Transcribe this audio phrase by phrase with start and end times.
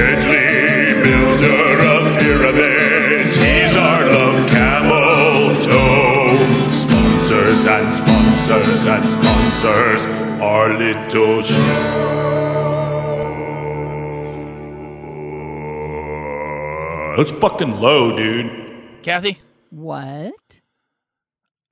[0.00, 3.36] deadly builder of pyramids.
[3.36, 6.52] He's our love camel toe.
[6.72, 10.06] Sponsors and sponsors and sponsors
[10.40, 12.20] our little show.
[17.16, 19.02] That's fucking low, dude.
[19.02, 19.38] Kathy,
[19.70, 20.32] What?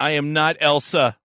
[0.00, 1.16] I am not Elsa.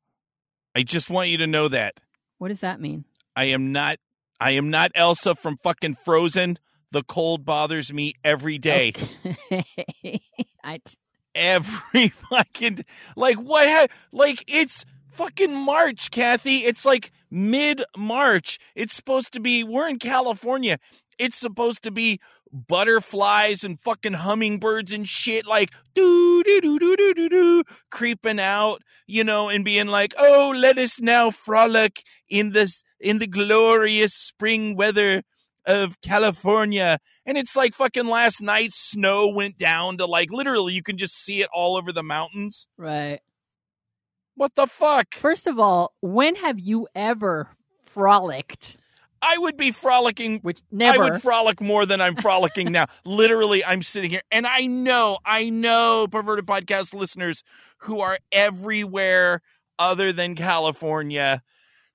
[0.76, 2.00] I just want you to know that.
[2.38, 3.06] What does that mean?
[3.36, 3.98] I am not
[4.40, 6.58] I am not Elsa from fucking Frozen.
[6.94, 8.94] The cold bothers me every day.
[8.96, 10.22] Okay.
[10.64, 10.94] I t-
[11.34, 16.66] Every fucking like what ha- like it's fucking March, Kathy.
[16.66, 18.60] It's like mid March.
[18.76, 20.78] It's supposed to be we're in California.
[21.18, 22.20] It's supposed to be
[22.52, 28.40] butterflies and fucking hummingbirds and shit like doo doo doo doo doo doo doo creeping
[28.40, 33.26] out, you know, and being like, "Oh, let us now frolic in this in the
[33.26, 35.24] glorious spring weather
[35.66, 40.84] of California." And it's like fucking last night snow went down to like literally you
[40.84, 42.68] can just see it all over the mountains.
[42.78, 43.20] right.
[44.36, 45.14] What the fuck?
[45.14, 47.50] First of all, when have you ever
[47.86, 48.78] frolicked?
[49.24, 51.04] I would be frolicking Which never.
[51.04, 52.88] I would frolic more than I'm frolicking now.
[53.06, 57.44] Literally, I'm sitting here, and I know, I know, perverted podcast listeners
[57.80, 59.42] who are everywhere
[59.80, 61.42] other than California.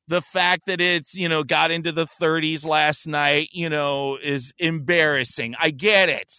[0.09, 4.53] The fact that it's you know got into the 30s last night, you know, is
[4.59, 5.55] embarrassing.
[5.61, 6.33] I get it,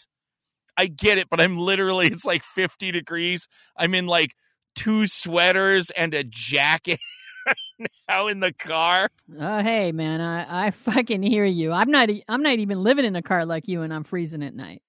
[0.78, 3.48] I get it, but I'm literally it's like 50 degrees.
[3.78, 4.34] I'm in like
[4.76, 7.00] two sweaters and a jacket
[8.10, 9.10] now in the car.
[9.40, 11.72] oh, hey, man, I, I fucking hear you.
[11.72, 12.10] I'm not.
[12.28, 14.82] i'm not even living in a car like you, and I'm freezing at night.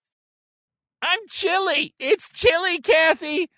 [1.02, 1.94] I'm chilly.
[1.98, 3.48] It's chilly, Kathy.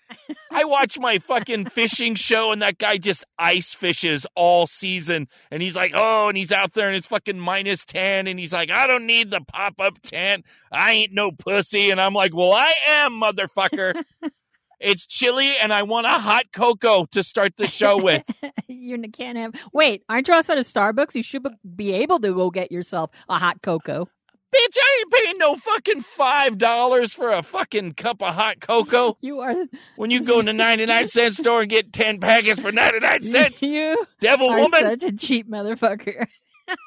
[0.51, 5.27] I watch my fucking fishing show and that guy just ice fishes all season.
[5.51, 8.27] And he's like, oh, and he's out there and it's fucking minus 10.
[8.27, 10.45] And he's like, I don't need the pop up tent.
[10.71, 11.89] I ain't no pussy.
[11.91, 14.01] And I'm like, well, I am, motherfucker.
[14.79, 18.23] it's chilly and I want a hot cocoa to start the show with.
[18.67, 19.53] you can't have.
[19.73, 21.15] Wait, aren't you outside of Starbucks?
[21.15, 21.45] You should
[21.75, 24.07] be able to go get yourself a hot cocoa.
[24.53, 29.17] Bitch, I ain't paying no fucking $5 for a fucking cup of hot cocoa.
[29.21, 29.55] You are.
[29.95, 33.61] When you go in the 99 cent store and get 10 packets for 99 cents,
[33.63, 34.81] You devil are woman.
[34.99, 36.27] such a cheap motherfucker.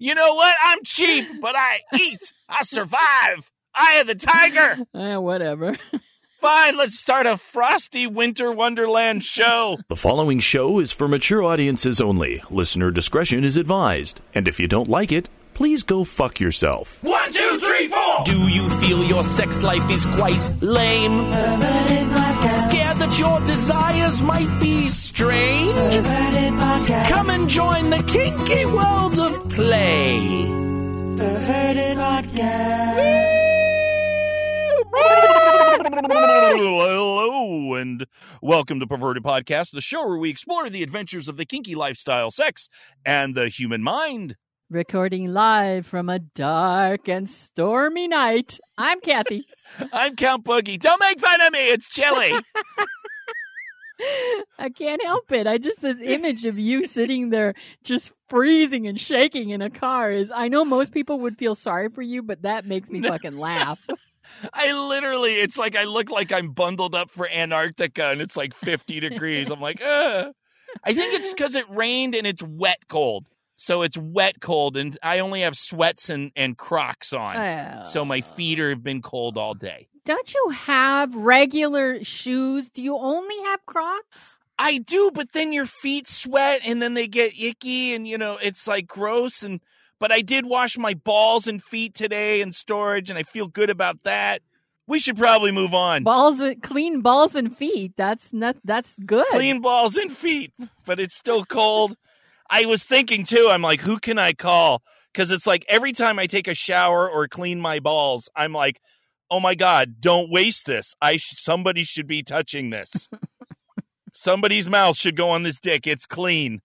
[0.00, 0.54] You know what?
[0.62, 2.32] I'm cheap, but I eat.
[2.48, 3.50] I survive.
[3.74, 4.78] I am the tiger.
[4.94, 5.76] Eh, whatever.
[6.40, 9.78] Fine, let's start a frosty winter wonderland show.
[9.88, 12.42] The following show is for mature audiences only.
[12.50, 14.20] Listener discretion is advised.
[14.34, 17.02] And if you don't like it, please go fuck yourself.
[17.02, 18.24] One, two, three, four.
[18.24, 21.24] Do you feel your sex life is quite lame?
[22.50, 26.04] Scared that your desires might be strange?
[27.08, 30.44] Come and join the kinky world of play.
[31.16, 33.24] Perverted Podcast.
[36.56, 38.06] Hello and
[38.42, 42.30] welcome to Perverted Podcast, the show where we explore the adventures of the kinky lifestyle,
[42.30, 42.68] sex,
[43.04, 44.36] and the human mind.
[44.70, 48.58] Recording live from a dark and stormy night.
[48.78, 49.46] I'm Kathy.
[49.92, 50.80] I'm Count Boogie.
[50.80, 51.68] Don't make fun of me.
[51.68, 52.32] It's chilly.
[54.58, 55.46] I can't help it.
[55.46, 57.52] I just this image of you sitting there
[57.84, 61.90] just freezing and shaking in a car is I know most people would feel sorry
[61.90, 63.86] for you, but that makes me fucking laugh.
[64.54, 68.54] I literally, it's like I look like I'm bundled up for Antarctica and it's like
[68.54, 69.50] 50 degrees.
[69.50, 70.32] I'm like, uh.
[70.82, 73.28] I think it's because it rained and it's wet cold.
[73.56, 77.36] So it's wet cold and I only have sweats and, and Crocs on.
[77.36, 77.84] Oh.
[77.84, 78.34] So my oh.
[78.34, 79.88] feet are, have been cold all day.
[80.04, 82.68] Don't you have regular shoes?
[82.68, 84.36] Do you only have Crocs?
[84.58, 88.38] I do, but then your feet sweat and then they get icky and, you know,
[88.40, 89.42] it's like gross.
[89.42, 89.60] And,
[89.98, 93.70] but I did wash my balls and feet today in storage and I feel good
[93.70, 94.42] about that.
[94.86, 96.04] We should probably move on.
[96.04, 97.94] Balls, uh, clean balls and feet.
[97.96, 98.56] That's not.
[98.64, 99.26] That's good.
[99.30, 100.52] clean balls and feet,
[100.84, 101.96] but it's still cold.
[102.50, 104.82] I was thinking too, I'm like, who can I call?
[105.12, 108.80] Because it's like every time I take a shower or clean my balls, I'm like,
[109.30, 110.94] oh my God, don't waste this.
[111.00, 113.08] I sh- somebody should be touching this.
[114.16, 115.88] Somebody's mouth should go on this dick.
[115.88, 116.62] It's clean.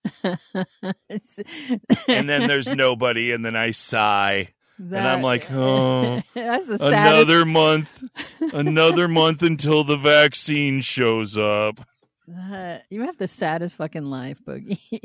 [2.07, 4.49] And then there's nobody, and then I sigh.
[4.77, 8.03] And I'm like, oh, that's the another month,
[8.53, 11.79] another month until the vaccine shows up.
[12.37, 14.79] Uh, you have the saddest fucking life, Boogie.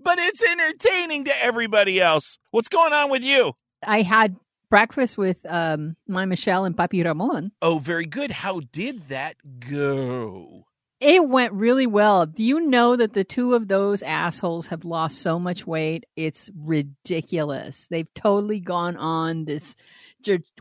[0.00, 2.38] but it's entertaining to everybody else.
[2.50, 3.54] What's going on with you?
[3.82, 4.36] I had
[4.70, 7.52] breakfast with um my Michelle and Papi Ramon.
[7.62, 8.30] Oh, very good.
[8.30, 10.64] How did that go?
[11.00, 12.26] It went really well.
[12.26, 16.04] Do you know that the two of those assholes have lost so much weight?
[16.16, 17.86] It's ridiculous.
[17.88, 19.76] They've totally gone on this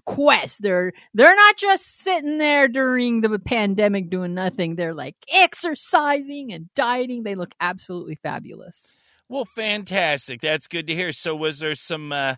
[0.07, 0.61] quest.
[0.61, 4.75] They're they're not just sitting there during the pandemic doing nothing.
[4.75, 7.21] They're like exercising and dieting.
[7.21, 8.91] They look absolutely fabulous.
[9.29, 10.41] Well, fantastic.
[10.41, 11.11] That's good to hear.
[11.11, 12.11] So, was there some?
[12.11, 12.35] Uh,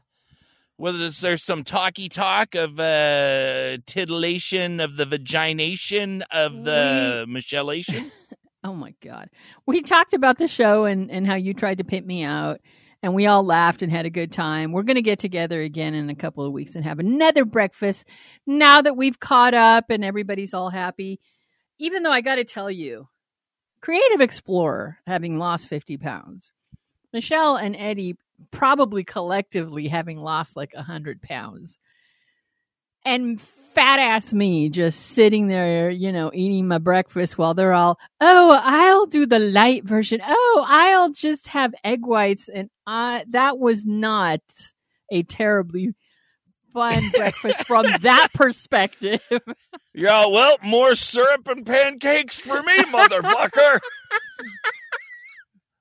[0.78, 8.12] was there some talky talk of uh, titillation of the vagination of the Michelleation?
[8.62, 9.30] Oh my god.
[9.66, 12.60] We talked about the show and and how you tried to pimp me out
[13.02, 14.72] and we all laughed and had a good time.
[14.72, 18.06] We're going to get together again in a couple of weeks and have another breakfast
[18.46, 21.20] now that we've caught up and everybody's all happy.
[21.80, 23.08] Even though I got to tell you,
[23.82, 26.52] Creative Explorer having lost 50 pounds,
[27.14, 28.18] Michelle and Eddie
[28.52, 31.80] probably collectively having lost like 100 pounds.
[33.06, 37.98] And fat ass me just sitting there, you know, eating my breakfast while they're all,
[38.20, 40.22] oh, I'll do the light version.
[40.26, 42.50] Oh, I'll just have egg whites.
[42.50, 44.42] And I, that was not
[45.12, 45.94] a terribly
[46.74, 49.22] fun breakfast from that perspective.
[49.92, 53.80] Yeah, well, more syrup and pancakes for me, motherfucker.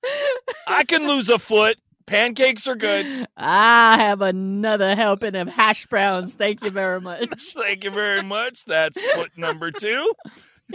[0.66, 1.78] I can lose a foot.
[2.08, 3.26] Pancakes are good.
[3.36, 6.34] I have another helping of hash browns.
[6.34, 7.54] Thank you very much.
[7.56, 8.64] Thank you very much.
[8.64, 10.12] That's foot number two.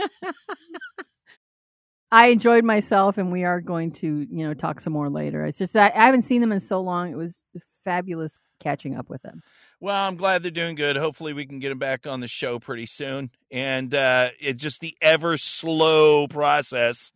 [2.11, 5.43] I enjoyed myself, and we are going to, you know, talk some more later.
[5.45, 7.11] It's just that I haven't seen them in so long.
[7.11, 7.39] It was
[7.83, 9.41] fabulous catching up with them.
[9.79, 10.95] Well, I'm glad they're doing good.
[10.95, 13.31] Hopefully, we can get them back on the show pretty soon.
[13.51, 17.11] And uh, it's just the ever slow process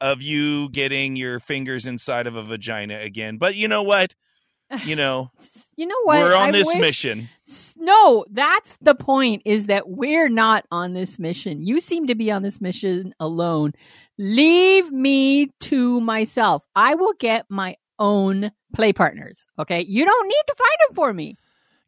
[0.00, 3.36] of you getting your fingers inside of a vagina again.
[3.38, 4.14] But you know what?
[4.84, 5.30] You know,
[5.76, 6.20] You know what?
[6.20, 7.28] we're on I this wish- mission.
[7.76, 11.62] No, that's the point is that we're not on this mission.
[11.62, 13.72] You seem to be on this mission alone.
[14.18, 16.64] Leave me to myself.
[16.76, 19.44] I will get my own play partners.
[19.58, 19.80] Okay.
[19.80, 21.36] You don't need to find them for me.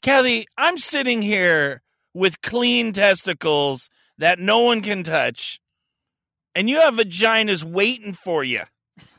[0.02, 1.82] Kelly, I'm sitting here
[2.14, 3.88] with clean testicles
[4.18, 5.60] that no one can touch,
[6.54, 8.62] and you have vaginas waiting for you,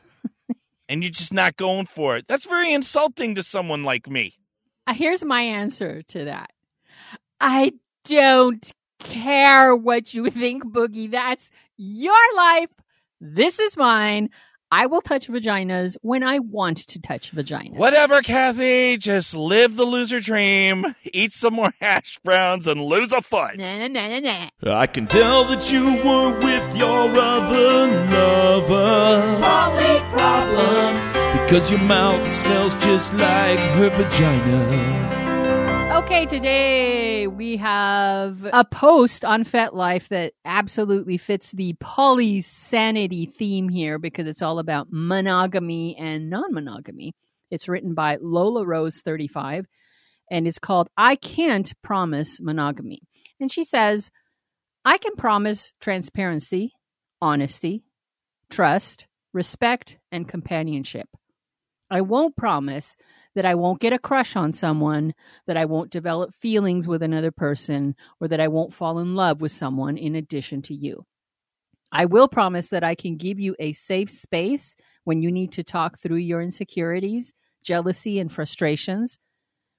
[0.88, 2.26] and you're just not going for it.
[2.28, 4.34] That's very insulting to someone like me.
[4.86, 6.50] Uh, Here's my answer to that.
[7.40, 7.72] I
[8.04, 11.10] don't care what you think, Boogie.
[11.10, 12.70] That's your life.
[13.20, 14.30] This is mine.
[14.70, 17.76] I will touch vaginas when I want to touch vaginas.
[17.76, 18.96] Whatever, Kathy.
[18.96, 23.56] Just live the loser dream, eat some more hash browns, and lose a foot.
[23.56, 24.78] Nah, nah, nah, nah, nah.
[24.78, 29.40] I can tell that you were with your other lover.
[29.40, 31.40] Polly problems.
[31.40, 35.23] Because your mouth smells just like her vagina.
[36.04, 43.98] Okay, today we have a post on FetLife that absolutely fits the polysanity theme here
[43.98, 47.14] because it's all about monogamy and non monogamy.
[47.50, 49.66] It's written by Lola Rose 35
[50.30, 53.00] and it's called I Can't Promise Monogamy.
[53.40, 54.10] And she says,
[54.84, 56.72] I can promise transparency,
[57.22, 57.82] honesty,
[58.50, 61.08] trust, respect, and companionship.
[61.90, 62.94] I won't promise
[63.34, 65.14] that I won't get a crush on someone,
[65.46, 69.40] that I won't develop feelings with another person, or that I won't fall in love
[69.40, 71.04] with someone in addition to you.
[71.92, 75.62] I will promise that I can give you a safe space when you need to
[75.62, 79.18] talk through your insecurities, jealousy, and frustrations.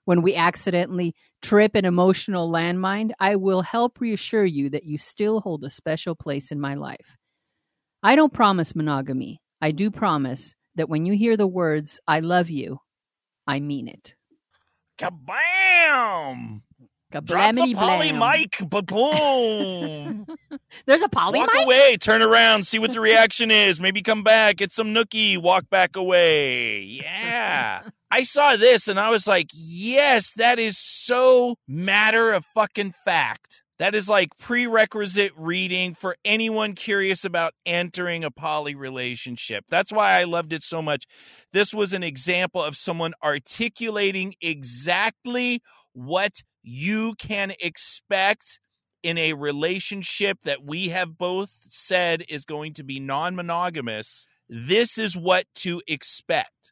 [0.05, 5.41] When we accidentally trip an emotional landmine, I will help reassure you that you still
[5.41, 7.17] hold a special place in my life.
[8.03, 9.41] I don't promise monogamy.
[9.61, 12.79] I do promise that when you hear the words, I love you,
[13.47, 14.15] I mean it.
[14.97, 16.61] Kabam!
[17.11, 20.25] Drop the Kablamity poly mic, but boom.
[20.85, 21.63] There's a poly walk mic?
[21.63, 23.79] away, turn around, see what the reaction is.
[23.79, 26.81] Maybe come back, get some nookie, walk back away.
[26.81, 27.83] Yeah.
[28.11, 33.63] I saw this and I was like, yes, that is so matter of fucking fact.
[33.77, 39.65] That is like prerequisite reading for anyone curious about entering a poly relationship.
[39.69, 41.05] That's why I loved it so much.
[41.51, 48.59] This was an example of someone articulating exactly what you can expect
[49.03, 54.27] in a relationship that we have both said is going to be non monogamous.
[54.49, 56.71] This is what to expect.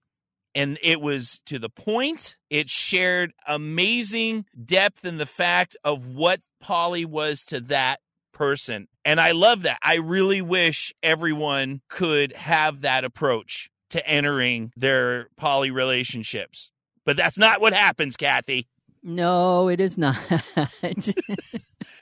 [0.55, 2.37] And it was to the point.
[2.49, 7.99] It shared amazing depth in the fact of what poly was to that
[8.33, 8.87] person.
[9.05, 9.79] And I love that.
[9.81, 16.71] I really wish everyone could have that approach to entering their poly relationships.
[17.05, 18.67] But that's not what happens, Kathy.
[19.03, 20.17] No, it is not.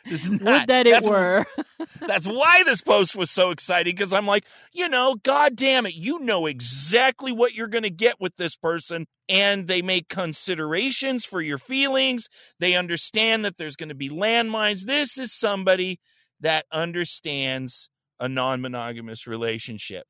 [0.06, 0.42] It's not.
[0.42, 1.46] Would that it That's- were.
[2.08, 5.94] That's why this post was so exciting because I'm like, you know, god damn it,
[5.94, 9.06] you know exactly what you're going to get with this person.
[9.30, 12.28] And they make considerations for your feelings.
[12.60, 14.86] They understand that there's going to be landmines.
[14.86, 16.00] This is somebody
[16.42, 17.90] that understands
[18.20, 20.06] a non monogamous relationship.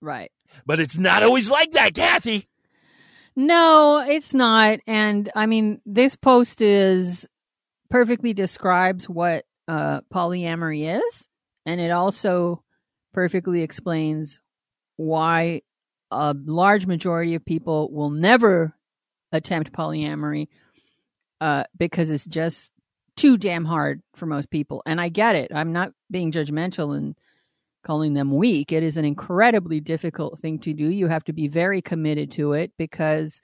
[0.00, 0.30] right.
[0.64, 2.46] But it's not always like that, Kathy.
[3.36, 4.80] No, it's not.
[4.86, 7.28] And I mean, this post is
[7.90, 11.28] perfectly describes what uh, polyamory is,
[11.66, 12.62] and it also
[13.12, 14.40] perfectly explains
[14.96, 15.62] why
[16.10, 18.74] a large majority of people will never
[19.32, 20.48] attempt polyamory
[21.40, 22.72] uh, because it's just
[23.16, 24.82] too damn hard for most people.
[24.86, 25.50] And I get it.
[25.54, 27.16] I'm not being judgmental and
[27.86, 28.72] calling them weak.
[28.72, 30.88] It is an incredibly difficult thing to do.
[30.88, 33.40] You have to be very committed to it because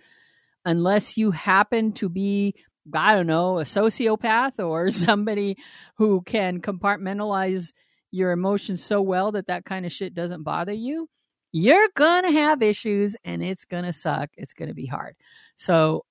[0.64, 2.56] unless you happen to be,
[2.92, 5.58] I don't know, a sociopath or somebody
[5.96, 7.72] who can compartmentalize
[8.10, 11.08] your emotions so well that that kind of shit doesn't bother you,
[11.52, 14.30] you're going to have issues and it's going to suck.
[14.36, 15.14] It's going to be hard.
[15.54, 16.04] So,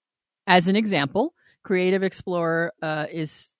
[0.47, 1.33] as an example,
[1.63, 3.50] Creative Explorer uh, is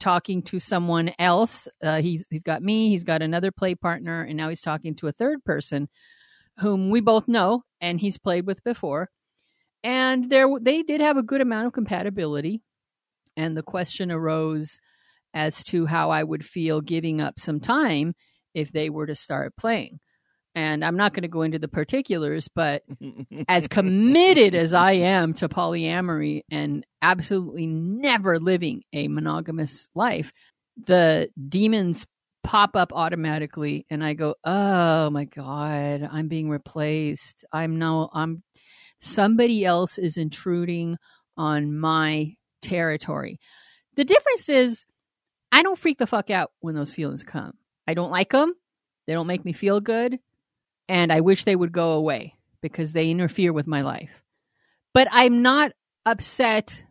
[0.00, 1.68] talking to someone else.
[1.82, 5.08] Uh, he's he's got me, he's got another play partner, and now he's talking to
[5.08, 5.88] a third person
[6.58, 9.10] whom we both know and he's played with before.
[9.82, 12.62] And there they did have a good amount of compatibility.
[13.36, 14.80] And the question arose
[15.34, 18.14] as to how I would feel giving up some time
[18.54, 20.00] if they were to start playing.
[20.56, 22.82] And I'm not going to go into the particulars, but
[23.48, 30.32] as committed as I am to polyamory and absolutely never living a monogamous life,
[30.86, 32.06] the demons
[32.42, 37.44] pop up automatically and I go, "Oh my god, I'm being replaced.
[37.52, 38.42] I'm now I'm
[38.98, 40.96] somebody else is intruding
[41.36, 42.32] on my
[42.62, 43.38] territory."
[43.96, 44.86] The difference is
[45.52, 47.52] I don't freak the fuck out when those feelings come.
[47.86, 48.54] I don't like them.
[49.06, 50.18] They don't make me feel good
[50.88, 54.10] and I wish they would go away because they interfere with my life.
[54.94, 55.72] But I'm not
[56.04, 56.82] upset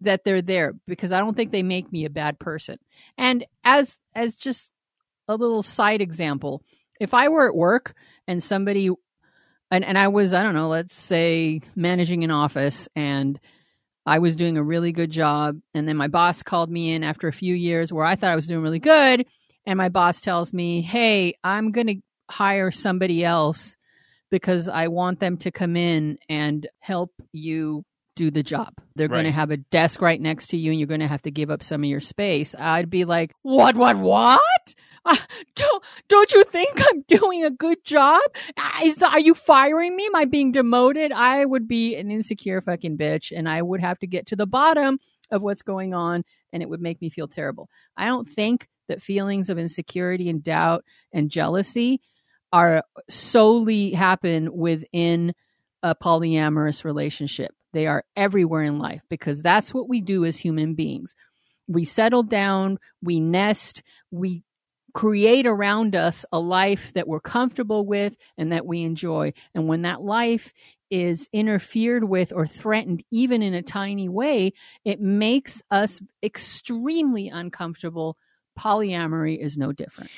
[0.00, 2.78] that they're there because I don't think they make me a bad person.
[3.16, 4.70] And as as just
[5.28, 6.62] a little side example,
[7.00, 7.94] if I were at work
[8.26, 8.90] and somebody
[9.70, 13.40] and, and I was, I don't know, let's say managing an office and
[14.04, 17.26] I was doing a really good job and then my boss called me in after
[17.26, 19.26] a few years where I thought I was doing really good
[19.66, 21.96] and my boss tells me, "Hey, I'm going to
[22.30, 23.76] hire somebody else
[24.30, 27.84] because I want them to come in and help you
[28.16, 28.72] do the job.
[28.96, 31.22] They're going to have a desk right next to you and you're going to have
[31.22, 32.54] to give up some of your space.
[32.58, 34.74] I'd be like, "What what what?
[35.04, 35.16] Uh,
[35.54, 38.22] don't don't you think I'm doing a good job?
[38.56, 40.06] Uh, Is are you firing me?
[40.06, 41.12] Am I being demoted?
[41.12, 44.46] I would be an insecure fucking bitch and I would have to get to the
[44.46, 44.98] bottom
[45.30, 47.68] of what's going on and it would make me feel terrible.
[47.96, 52.00] I don't think that feelings of insecurity and doubt and jealousy
[52.52, 55.34] are solely happen within
[55.82, 57.54] a polyamorous relationship.
[57.72, 61.14] They are everywhere in life because that's what we do as human beings.
[61.68, 64.42] We settle down, we nest, we
[64.94, 69.34] create around us a life that we're comfortable with and that we enjoy.
[69.54, 70.54] And when that life
[70.90, 74.52] is interfered with or threatened, even in a tiny way,
[74.86, 78.16] it makes us extremely uncomfortable.
[78.58, 80.10] Polyamory is no different.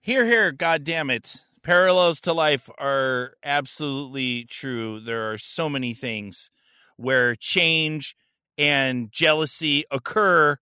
[0.00, 1.42] Here, here, God damn it.
[1.62, 4.98] Parallels to life are absolutely true.
[5.00, 6.50] There are so many things
[6.96, 8.16] where change
[8.56, 10.56] and jealousy occur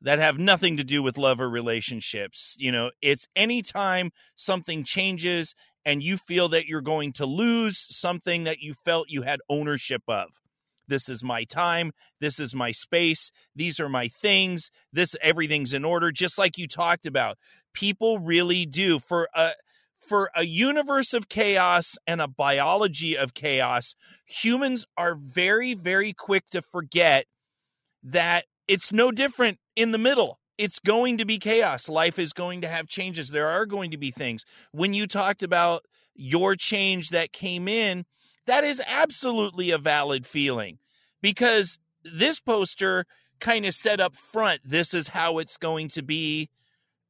[0.00, 2.54] that have nothing to do with love or relationships.
[2.58, 8.44] You know, it's anytime something changes and you feel that you're going to lose something
[8.44, 10.28] that you felt you had ownership of.
[10.88, 11.92] This is my time.
[12.20, 13.32] This is my space.
[13.54, 14.70] These are my things.
[14.92, 17.38] This everything's in order, just like you talked about.
[17.74, 19.52] People really do for a
[20.06, 23.94] for a universe of chaos and a biology of chaos.
[24.26, 27.26] Humans are very, very quick to forget
[28.02, 30.38] that it's no different in the middle.
[30.58, 31.88] It's going to be chaos.
[31.88, 33.30] Life is going to have changes.
[33.30, 34.44] There are going to be things.
[34.72, 35.84] When you talked about
[36.14, 38.06] your change that came in,
[38.46, 40.78] that is absolutely a valid feeling
[41.20, 43.04] because this poster
[43.40, 46.48] kind of set up front this is how it's going to be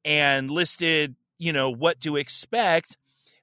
[0.04, 2.96] and listed, you know, what to expect.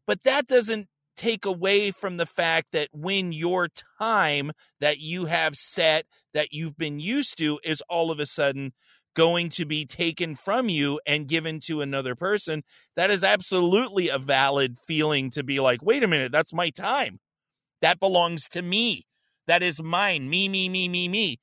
[0.06, 3.70] But that doesn't take away from the fact that when your
[4.00, 8.74] time that you have set that you've been used to is all of a sudden
[9.16, 12.64] going to be taken from you and given to another person,
[12.96, 17.20] that is absolutely a valid feeling to be like, wait a minute, that's my time.
[17.82, 19.06] That belongs to me.
[19.46, 20.30] That is mine.
[20.30, 21.40] Me, me, me, me, me.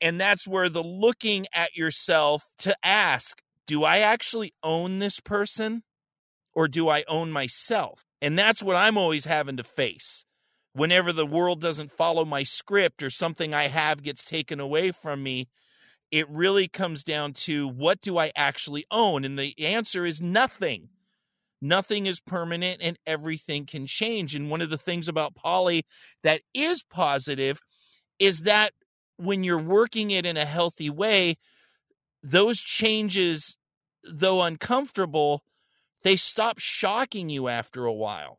[0.00, 5.84] And that's where the looking at yourself to ask, do I actually own this person
[6.54, 8.04] or do I own myself?
[8.20, 10.24] And that's what I'm always having to face.
[10.74, 15.22] Whenever the world doesn't follow my script or something I have gets taken away from
[15.22, 15.48] me,
[16.10, 19.24] it really comes down to what do I actually own?
[19.24, 20.88] And the answer is nothing.
[21.60, 24.34] Nothing is permanent and everything can change.
[24.34, 25.84] And one of the things about poly
[26.22, 27.60] that is positive
[28.18, 28.72] is that
[29.16, 31.38] when you're working it in a healthy way,
[32.22, 33.56] those changes,
[34.04, 35.42] though uncomfortable,
[36.02, 38.38] they stop shocking you after a while.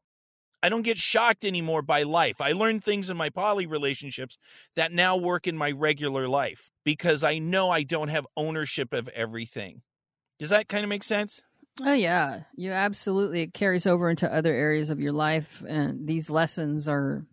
[0.62, 2.40] I don't get shocked anymore by life.
[2.40, 4.38] I learn things in my poly relationships
[4.78, 9.10] that now work in my regular life because I know I don't have ownership of
[9.10, 9.82] everything.
[10.40, 11.42] Does that kind of make sense?
[11.82, 16.30] Oh yeah, you absolutely it carries over into other areas of your life, and these
[16.30, 17.26] lessons are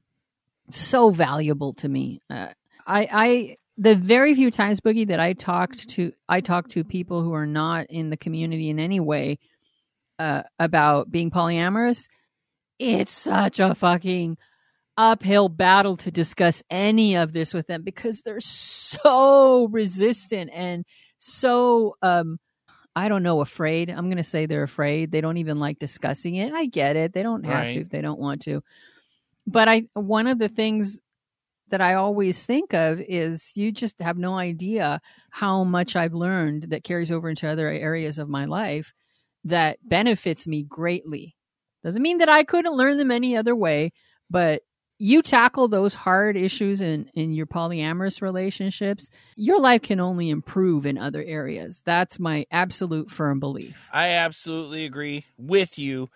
[0.71, 2.23] so valuable to me.
[2.31, 2.49] Uh,
[2.87, 7.23] I, I, the very few times, Boogie, that I talked to, I talked to people
[7.23, 9.39] who are not in the community in any way
[10.21, 12.09] uh, about being polyamorous.
[12.79, 14.37] It's such a fucking
[14.97, 20.85] uphill battle to discuss any of this with them because they're so resistant and
[21.19, 22.39] so um
[22.97, 23.89] I don't know, afraid.
[23.89, 25.13] I'm going to say they're afraid.
[25.13, 26.53] They don't even like discussing it.
[26.53, 27.13] I get it.
[27.13, 27.75] They don't have Right.
[27.75, 28.63] to if they don't want to.
[29.47, 31.01] But I one of the things
[31.69, 35.01] that I always think of is you just have no idea
[35.31, 38.93] how much I've learned that carries over into other areas of my life
[39.45, 41.37] that benefits me greatly.
[41.83, 43.93] Doesn't mean that I couldn't learn them any other way,
[44.29, 44.63] but
[44.99, 50.85] you tackle those hard issues in, in your polyamorous relationships, your life can only improve
[50.85, 51.83] in other areas.
[51.87, 53.89] That's my absolute firm belief.
[53.95, 56.11] I absolutely agree with you.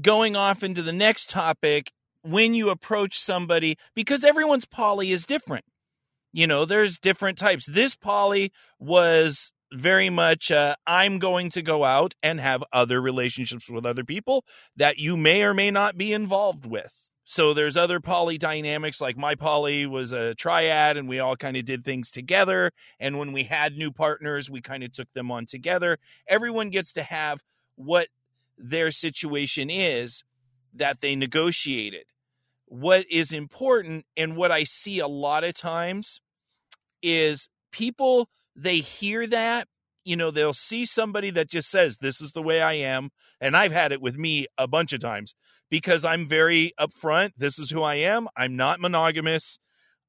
[0.00, 1.92] Going off into the next topic,
[2.22, 5.66] when you approach somebody, because everyone's poly is different.
[6.32, 7.66] You know, there's different types.
[7.66, 13.68] This poly was very much uh, I'm going to go out and have other relationships
[13.68, 14.44] with other people
[14.76, 17.10] that you may or may not be involved with.
[17.24, 21.56] So there's other poly dynamics like my poly was a triad and we all kind
[21.56, 25.30] of did things together and when we had new partners we kind of took them
[25.30, 25.98] on together.
[26.26, 27.44] Everyone gets to have
[27.76, 28.08] what
[28.58, 30.24] their situation is
[30.74, 32.06] that they negotiated.
[32.66, 36.20] What is important and what I see a lot of times
[37.02, 39.68] is people they hear that
[40.04, 43.10] you know they'll see somebody that just says this is the way i am
[43.40, 45.34] and i've had it with me a bunch of times
[45.70, 49.58] because i'm very upfront this is who i am i'm not monogamous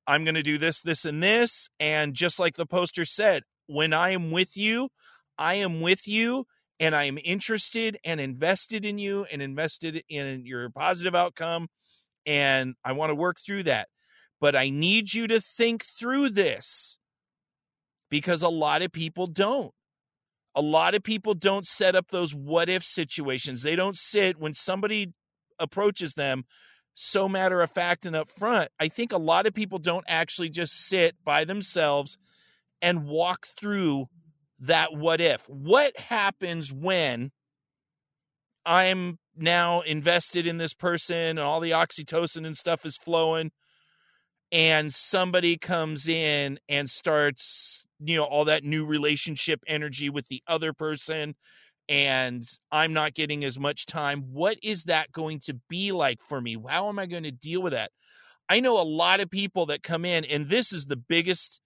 [0.08, 3.94] i'm going to do this this and this and just like the poster said when
[3.94, 4.90] i am with you
[5.38, 6.46] i am with you
[6.80, 11.68] and i am interested and invested in you and invested in your positive outcome
[12.26, 13.88] and i want to work through that
[14.40, 16.98] but i need you to think through this
[18.12, 19.74] because a lot of people don't.
[20.54, 23.64] A lot of people don't set up those what if situations.
[23.64, 25.14] They don't sit when somebody
[25.58, 26.44] approaches them
[26.94, 28.68] so matter of fact and upfront.
[28.78, 32.18] I think a lot of people don't actually just sit by themselves
[32.82, 34.08] and walk through
[34.60, 35.48] that what if.
[35.48, 37.32] What happens when
[38.66, 43.52] I'm now invested in this person and all the oxytocin and stuff is flowing
[44.52, 50.42] and somebody comes in and starts you know all that new relationship energy with the
[50.48, 51.36] other person
[51.88, 56.42] and i'm not getting as much time what is that going to be like for
[56.42, 56.58] me?
[56.68, 57.92] How am i going to deal with that?
[58.50, 61.62] I know a lot of people that come in and this is the biggest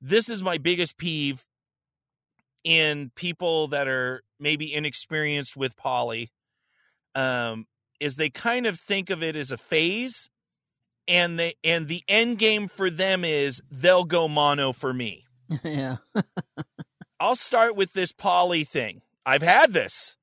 [0.00, 1.44] this is my biggest peeve
[2.64, 6.30] in people that are maybe inexperienced with poly
[7.14, 7.66] um
[8.00, 10.28] is they kind of think of it as a phase
[11.08, 15.24] and they and the end game for them is they'll go mono for me.
[15.64, 15.96] yeah.
[17.20, 19.02] I'll start with this poly thing.
[19.24, 20.16] I've had this.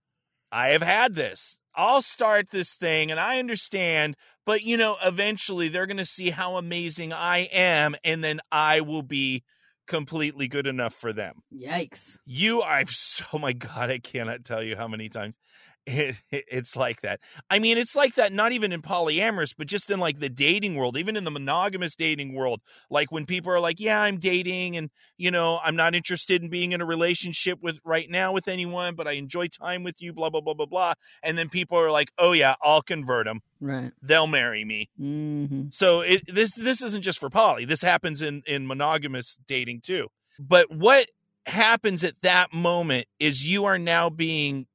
[0.52, 1.60] I have had this.
[1.76, 4.15] I'll start this thing and I understand,
[4.46, 8.82] but you know, eventually they're going to see how amazing I am and then I
[8.82, 9.43] will be
[9.88, 11.41] completely good enough for them.
[11.54, 12.17] Yikes.
[12.26, 12.96] You I've
[13.34, 15.38] oh my god, I cannot tell you how many times
[15.86, 17.19] it, it- it's like that.
[17.50, 20.76] I mean, it's like that not even in polyamorous, but just in like the dating
[20.76, 22.62] world, even in the monogamous dating world.
[22.89, 26.50] Like when people are like, "Yeah, I'm dating and, you know, I'm not interested in
[26.50, 30.13] being in a relationship with right now with anyone, but I enjoy time with you,
[30.13, 33.41] blah blah blah blah blah." And then people are like, "Oh yeah, I'll convert them.
[33.60, 33.91] Right.
[34.02, 37.65] They'll marry me." hmm So it this this isn't just for poly.
[37.65, 40.08] This happens in in monogamous dating too.
[40.39, 41.10] But what
[41.46, 44.65] happens at that moment is you are now being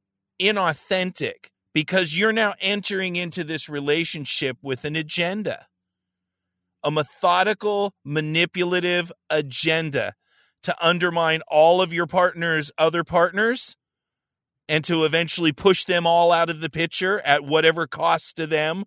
[0.41, 5.67] inauthentic because you're now entering into this relationship with an agenda.
[6.85, 10.15] a methodical, manipulative agenda
[10.63, 13.77] to undermine all of your partner's other partners
[14.69, 18.85] and to eventually push them all out of the picture at whatever cost to them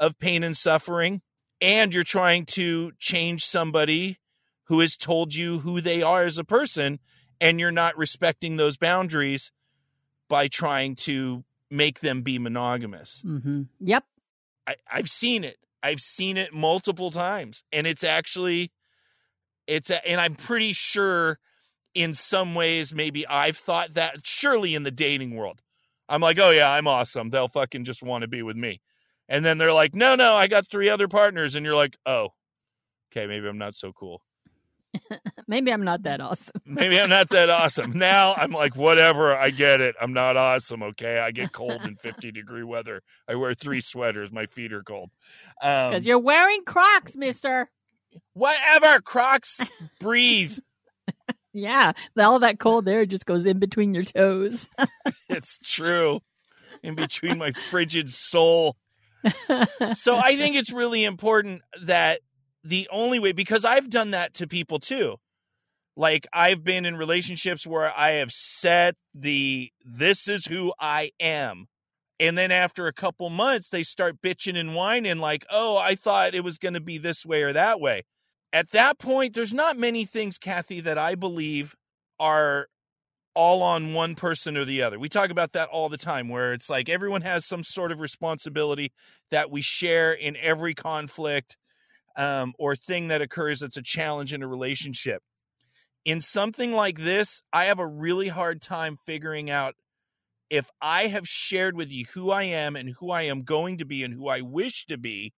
[0.00, 1.20] of pain and suffering.
[1.60, 4.18] And you're trying to change somebody
[4.64, 6.98] who has told you who they are as a person,
[7.40, 9.50] and you're not respecting those boundaries
[10.28, 13.22] by trying to make them be monogamous.
[13.26, 13.62] Mm-hmm.
[13.80, 14.04] Yep.
[14.66, 15.56] I, I've seen it.
[15.82, 18.72] I've seen it multiple times, and it's actually,
[19.66, 21.38] it's a, and I'm pretty sure,
[21.94, 24.16] in some ways, maybe I've thought that.
[24.24, 25.62] Surely, in the dating world,
[26.08, 27.30] I'm like, oh yeah, I'm awesome.
[27.30, 28.80] They'll fucking just want to be with me,
[29.28, 32.30] and then they're like, no, no, I got three other partners, and you're like, oh,
[33.12, 34.20] okay, maybe I'm not so cool.
[35.48, 36.60] Maybe I'm not that awesome.
[36.66, 37.92] Maybe I'm not that awesome.
[37.92, 39.94] Now I'm like, whatever, I get it.
[40.00, 41.18] I'm not awesome, okay?
[41.18, 43.02] I get cold in 50 degree weather.
[43.28, 44.30] I wear three sweaters.
[44.32, 45.10] My feet are cold.
[45.62, 47.70] Um, Because you're wearing Crocs, mister.
[48.34, 49.58] whatever, Crocs,
[50.00, 50.58] breathe.
[51.52, 54.68] Yeah, all that cold air just goes in between your toes.
[55.28, 56.20] It's true.
[56.82, 58.76] In between my frigid soul.
[59.94, 62.20] So I think it's really important that
[62.64, 65.16] the only way, because I've done that to people too.
[65.96, 71.66] Like I've been in relationships where I have set the, this is who I am.
[72.20, 76.34] And then after a couple months, they start bitching and whining, like, oh, I thought
[76.34, 78.02] it was going to be this way or that way.
[78.52, 81.76] At that point, there's not many things, Kathy, that I believe
[82.18, 82.66] are
[83.34, 84.98] all on one person or the other.
[84.98, 88.00] We talk about that all the time, where it's like everyone has some sort of
[88.00, 88.90] responsibility
[89.30, 91.56] that we share in every conflict
[92.18, 95.22] um, or thing that occurs that's a challenge in a relationship.
[96.04, 99.76] In something like this, I have a really hard time figuring out
[100.50, 103.84] if I have shared with you who I am and who I am going to
[103.84, 105.32] be and who I wish to be.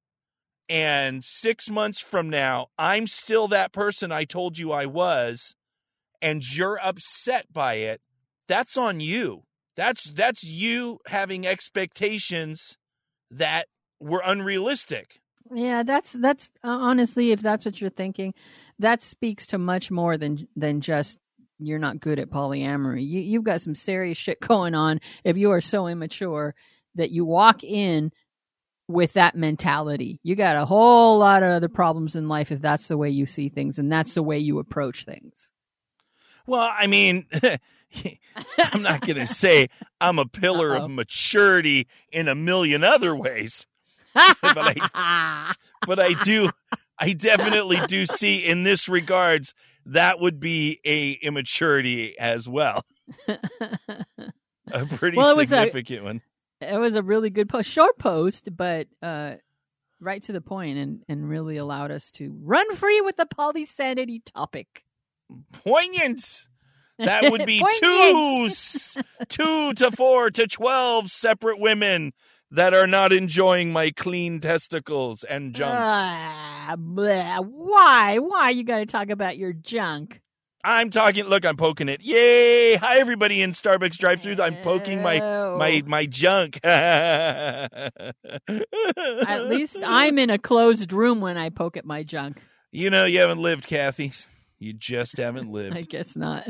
[0.68, 5.56] And six months from now, I'm still that person I told you I was,
[6.22, 8.00] and you're upset by it.
[8.46, 9.42] That's on you.
[9.76, 12.76] That's that's you having expectations
[13.30, 13.66] that
[13.98, 15.20] were unrealistic.
[15.52, 18.34] Yeah, that's that's uh, honestly, if that's what you're thinking,
[18.78, 21.18] that speaks to much more than than just
[21.58, 23.06] you're not good at polyamory.
[23.06, 26.54] You you've got some serious shit going on if you are so immature
[26.94, 28.12] that you walk in
[28.88, 30.18] with that mentality.
[30.22, 33.26] You got a whole lot of other problems in life if that's the way you
[33.26, 35.50] see things and that's the way you approach things.
[36.46, 37.26] Well, I mean,
[38.72, 39.68] I'm not going to say
[40.00, 40.86] I'm a pillar Uh-oh.
[40.86, 43.66] of maturity in a million other ways,
[44.42, 45.54] but I
[45.86, 46.50] but I do
[46.98, 49.54] I definitely do see in this regards
[49.86, 52.84] that would be a immaturity as well.
[54.72, 56.22] A pretty Well, it was a- significant one.
[56.60, 59.34] it was a really good post, short post, but uh,
[60.00, 64.20] right to the point, and and really allowed us to run free with the polysanity
[64.24, 64.84] topic.
[65.52, 66.46] Poignant.
[66.98, 68.48] That would be two
[69.28, 72.12] two to four to twelve separate women
[72.50, 75.74] that are not enjoying my clean testicles and junk.
[75.78, 77.44] Ah, bleh.
[77.44, 78.18] Why?
[78.18, 80.20] Why you got to talk about your junk?
[80.62, 81.24] I'm talking.
[81.24, 82.02] Look, I'm poking it.
[82.02, 82.76] Yay!
[82.76, 84.42] Hi, everybody in Starbucks drive-through.
[84.42, 85.18] I'm poking my
[85.56, 86.60] my my junk.
[86.62, 87.80] At
[89.46, 92.42] least I'm in a closed room when I poke at my junk.
[92.72, 94.12] You know, you haven't lived, Kathy.
[94.60, 95.76] You just haven't lived.
[95.76, 96.48] I guess not.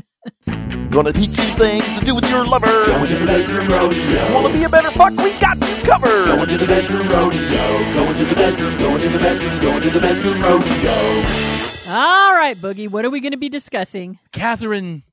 [0.91, 2.67] Gonna teach you things to do with your lover.
[2.67, 4.35] Going to the bedroom rodeo.
[4.35, 5.11] Wanna be a better fuck?
[5.17, 6.27] We got you covered.
[6.27, 7.95] Going to the bedroom rodeo.
[7.95, 8.77] Going to the bedroom.
[8.79, 9.61] Going to the bedroom.
[9.61, 11.93] Going to the bedroom rodeo.
[11.93, 12.89] All right, Boogie.
[12.89, 14.19] What are we going to be discussing?
[14.33, 15.05] Catherine,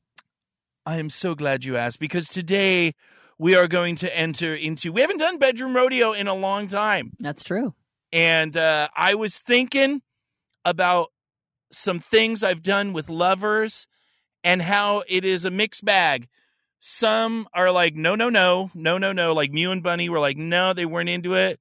[0.86, 2.94] I am so glad you asked because today
[3.38, 4.92] we are going to enter into.
[4.92, 7.74] We haven't done bedroom rodeo in a long time, That's true.
[8.12, 10.02] and uh, I was thinking
[10.66, 11.10] about
[11.72, 13.88] some things I've done with lovers
[14.44, 16.28] and how it is a mixed bag.
[16.80, 19.34] Some are like, no, no, no, no, no, no.
[19.34, 21.60] Like Mew and Bunny were like, no, they weren't into it.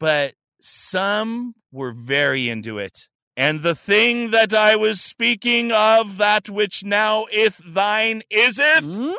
[0.00, 3.08] But some were very into it.
[3.36, 8.82] And the thing that I was speaking of, that which now is thine, is it?
[8.82, 9.12] Hmm?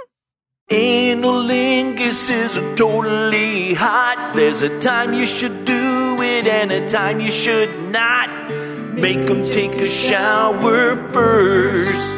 [0.70, 4.34] Analingus is totally hot.
[4.36, 8.59] There's a time you should do it and a time you should not.
[9.02, 12.16] Make them take a shower first.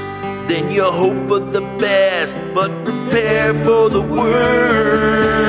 [0.49, 5.41] Then you hope for the best, but prepare for the worst.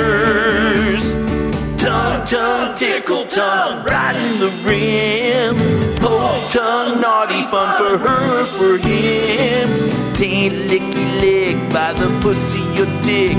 [1.82, 5.56] Tongue, tongue, tickle tongue, right in the rim.
[5.96, 9.70] Poke tongue, naughty fun for her, for him.
[10.14, 13.38] Taint licky lick by the pussy or dick.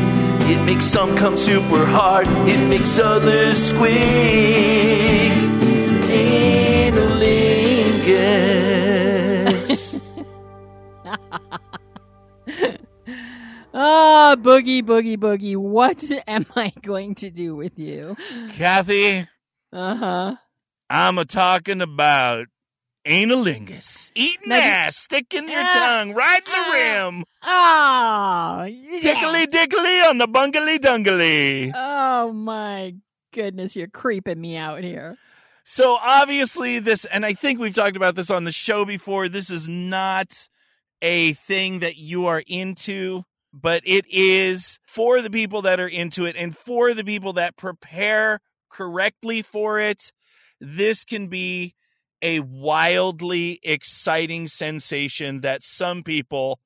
[0.49, 5.62] It makes some come super hard, it makes others squeak.
[8.05, 10.13] Analingus.
[12.45, 12.45] analingus.
[13.75, 15.57] Ah, boogie, boogie, boogie.
[15.57, 18.15] What am I going to do with you?
[18.51, 19.27] Kathy,
[19.71, 20.35] Uh huh.
[20.91, 22.45] I'm a talking about
[23.03, 24.11] analingus.
[24.13, 26.71] Eating Now, do- ass, sticking your Ah, tongue right in the ah.
[27.07, 27.23] rim.
[27.41, 28.99] Oh, yeah.
[29.01, 31.71] Tickly dickly on the bungly dungly.
[31.73, 32.93] Oh my
[33.33, 35.17] goodness, you're creeping me out here.
[35.63, 39.29] So obviously this and I think we've talked about this on the show before.
[39.29, 40.49] This is not
[41.01, 43.23] a thing that you are into,
[43.53, 47.55] but it is for the people that are into it and for the people that
[47.55, 50.11] prepare correctly for it.
[50.59, 51.75] This can be
[52.21, 56.59] a wildly exciting sensation that some people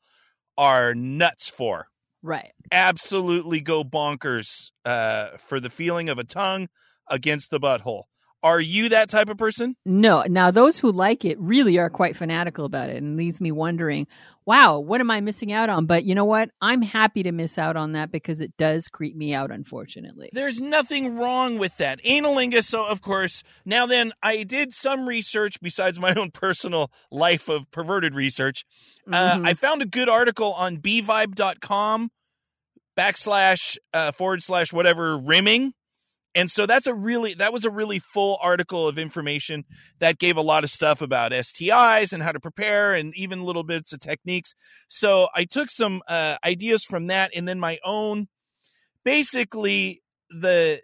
[0.57, 1.88] are nuts for.
[2.23, 2.53] Right.
[2.71, 6.69] Absolutely go bonkers uh, for the feeling of a tongue
[7.07, 8.03] against the butthole.
[8.47, 9.75] Are you that type of person?
[9.86, 13.51] No, now those who like it really are quite fanatical about it and leaves me
[13.51, 14.07] wondering,
[14.45, 15.86] wow, what am I missing out on?
[15.86, 16.49] But you know what?
[16.62, 20.29] I'm happy to miss out on that because it does creep me out, unfortunately.
[20.31, 22.01] There's nothing wrong with that.
[22.03, 27.49] Analingus, so of course, now then, I did some research besides my own personal life
[27.49, 28.63] of perverted research.
[29.12, 29.47] Uh, Mhm.
[29.47, 32.12] I found a good article on bvibe.com
[32.97, 35.73] backslash uh, forward slash whatever rimming.
[36.38, 39.65] And so that's a really that was a really full article of information
[39.97, 43.63] that gave a lot of stuff about STIs and how to prepare and even little
[43.63, 44.54] bits of techniques.
[44.88, 48.28] So I took some uh, ideas from that and then my own
[49.04, 50.80] basically the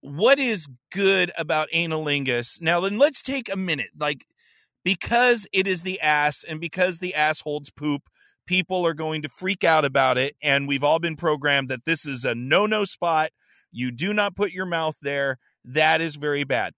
[0.00, 2.60] what is good about analingus.
[2.60, 4.24] Now then let's take a minute like
[4.82, 8.02] because it is the ass and because the ass holds poop
[8.44, 12.06] people are going to freak out about it and we've all been programmed that this
[12.06, 13.30] is a no-no spot
[13.76, 15.38] you do not put your mouth there.
[15.64, 16.72] That is very bad.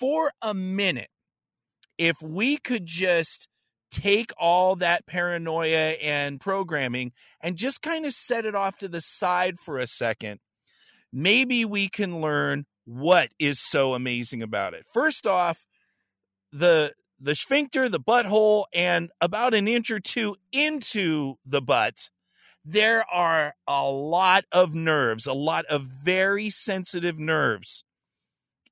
[0.00, 1.10] For a minute
[1.98, 3.48] if we could just
[3.90, 9.00] take all that paranoia and programming and just kind of set it off to the
[9.00, 10.40] side for a second
[11.12, 14.84] maybe we can learn what is so amazing about it.
[14.92, 15.66] First off
[16.52, 22.10] the the sphincter, the butthole, and about an inch or two into the butt,
[22.64, 27.84] there are a lot of nerves, a lot of very sensitive nerves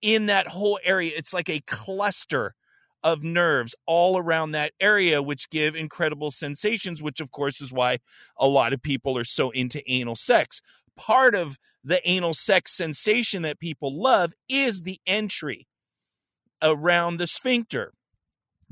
[0.00, 1.12] in that whole area.
[1.16, 2.55] It's like a cluster
[3.03, 7.98] of nerves all around that area, which give incredible sensations, which, of course, is why
[8.37, 10.61] a lot of people are so into anal sex.
[10.96, 15.66] Part of the anal sex sensation that people love is the entry
[16.62, 17.92] around the sphincter.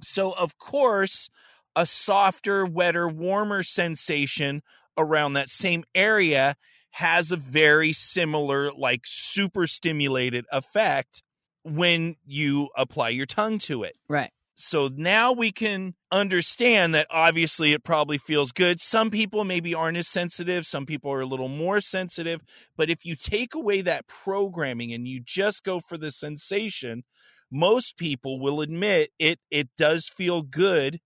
[0.02, 1.30] So, of course,
[1.74, 4.62] a softer, wetter, warmer sensation
[4.98, 6.56] around that same area
[6.90, 11.22] has a very similar, like super stimulated effect
[11.62, 13.94] when you apply your tongue to it.
[14.08, 14.30] Right.
[14.60, 18.80] So now we can understand that obviously it probably feels good.
[18.80, 22.40] Some people maybe aren't as sensitive, some people are a little more sensitive.
[22.76, 27.04] But if you take away that programming and you just go for the sensation,
[27.52, 30.98] most people will admit it it does feel good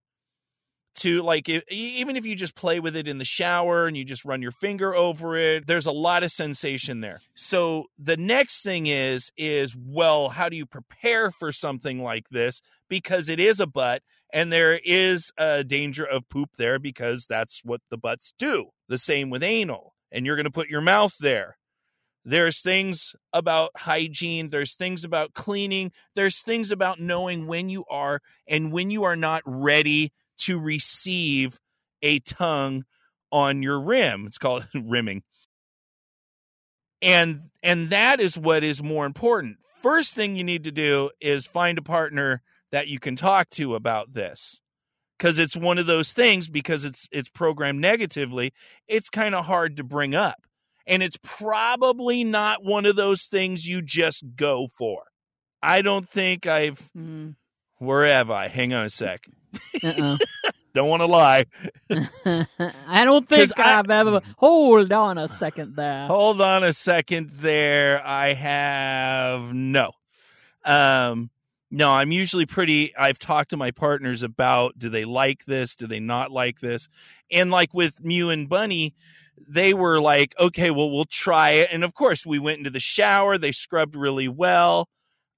[0.94, 4.05] to like e- even if you just play with it in the shower and you
[4.05, 8.62] just run your finger over it there's a lot of sensation there so the next
[8.62, 13.61] thing is is well how do you prepare for something like this because it is
[13.61, 14.02] a butt
[14.33, 18.98] and there is a danger of poop there because that's what the butts do the
[18.98, 21.57] same with anal and you're going to put your mouth there
[22.24, 24.50] there's things about hygiene.
[24.50, 25.90] There's things about cleaning.
[26.14, 31.59] There's things about knowing when you are and when you are not ready to receive
[32.03, 32.85] a tongue
[33.31, 34.27] on your rim.
[34.27, 35.23] It's called rimming.
[37.01, 39.57] And and that is what is more important.
[39.83, 43.75] First thing you need to do is find a partner that you can talk to
[43.75, 44.61] about this.
[45.18, 48.53] Cuz it's one of those things because it's it's programmed negatively,
[48.87, 50.47] it's kind of hard to bring up
[50.87, 55.05] and it's probably not one of those things you just go for.
[55.62, 56.90] I don't think I've.
[56.97, 57.37] Mm.
[57.83, 58.49] Where have I?
[58.49, 59.27] Hang on a sec.
[59.83, 60.16] Uh-uh.
[60.75, 61.45] Don't want to lie.
[61.90, 64.23] I don't think I- I've ever.
[64.38, 66.07] Hold on a second there.
[66.07, 68.01] Hold on a second there.
[68.07, 69.90] I have no.
[70.64, 71.29] Um,
[71.71, 72.97] no, I'm usually pretty.
[72.97, 75.77] I've talked to my partners about do they like this?
[75.77, 76.88] Do they not like this?
[77.31, 78.95] And like with Mew and Bunny,
[79.47, 81.68] they were like, okay, well, we'll try it.
[81.71, 83.37] And of course, we went into the shower.
[83.37, 84.88] They scrubbed really well.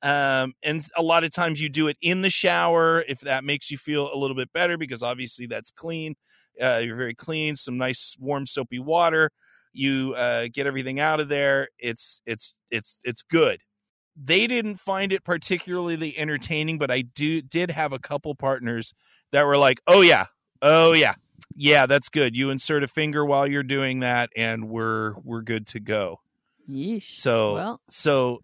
[0.04, 3.70] Um, and a lot of times you do it in the shower if that makes
[3.70, 6.14] you feel a little bit better because obviously that's clean.
[6.62, 7.56] Uh, you're very clean.
[7.56, 9.30] Some nice warm soapy water.
[9.72, 11.68] You uh, get everything out of there.
[11.78, 13.60] It's it's it's it's good.
[14.16, 18.94] they didn't find it particularly entertaining, but I do did have a couple partners
[19.32, 20.26] that were like, "Oh yeah,
[20.62, 21.14] oh yeah,
[21.56, 22.36] yeah, that's good.
[22.36, 26.20] You insert a finger while you're doing that, and we're we're good to go."
[26.70, 27.16] Yeesh.
[27.16, 28.42] So well, so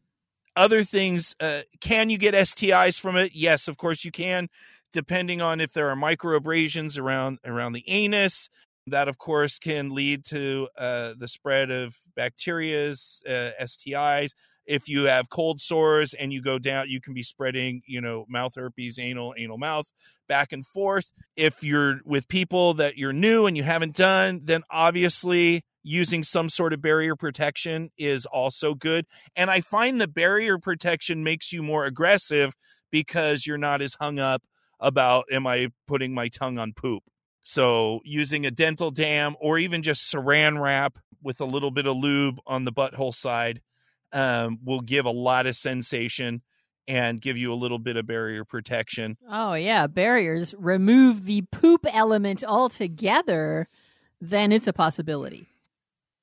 [0.57, 3.33] other things, uh, can you get STIs from it?
[3.35, 4.49] Yes, of course you can,
[4.93, 8.49] depending on if there are microabrasions around around the anus.
[8.87, 14.31] That of course can lead to uh, the spread of bacterias, uh, STIs.
[14.67, 18.25] If you have cold sores and you go down, you can be spreading, you know,
[18.29, 19.87] mouth herpes, anal, anal mouth,
[20.29, 21.11] back and forth.
[21.37, 26.49] If you're with people that you're new and you haven't done, then obviously using some
[26.49, 29.07] sort of barrier protection is also good.
[29.35, 32.55] And I find the barrier protection makes you more aggressive
[32.91, 34.43] because you're not as hung up
[34.79, 37.03] about am I putting my tongue on poop.
[37.43, 41.97] So using a dental dam or even just saran wrap with a little bit of
[41.97, 43.61] lube on the butthole side
[44.13, 46.43] um, will give a lot of sensation
[46.89, 49.17] and give you a little bit of barrier protection.
[49.29, 53.69] oh yeah, barriers remove the poop element altogether,
[54.21, 55.47] then it's a possibility.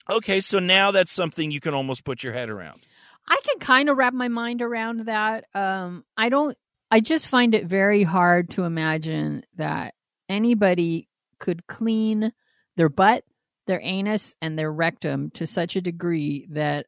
[0.10, 2.86] Okay, so now that's something you can almost put your head around.
[3.28, 5.46] I can kind of wrap my mind around that.
[5.54, 6.58] Um, I don't.
[6.90, 9.94] I just find it very hard to imagine that
[10.30, 12.32] anybody could clean
[12.78, 13.26] their butt,
[13.66, 16.86] their anus, and their rectum to such a degree that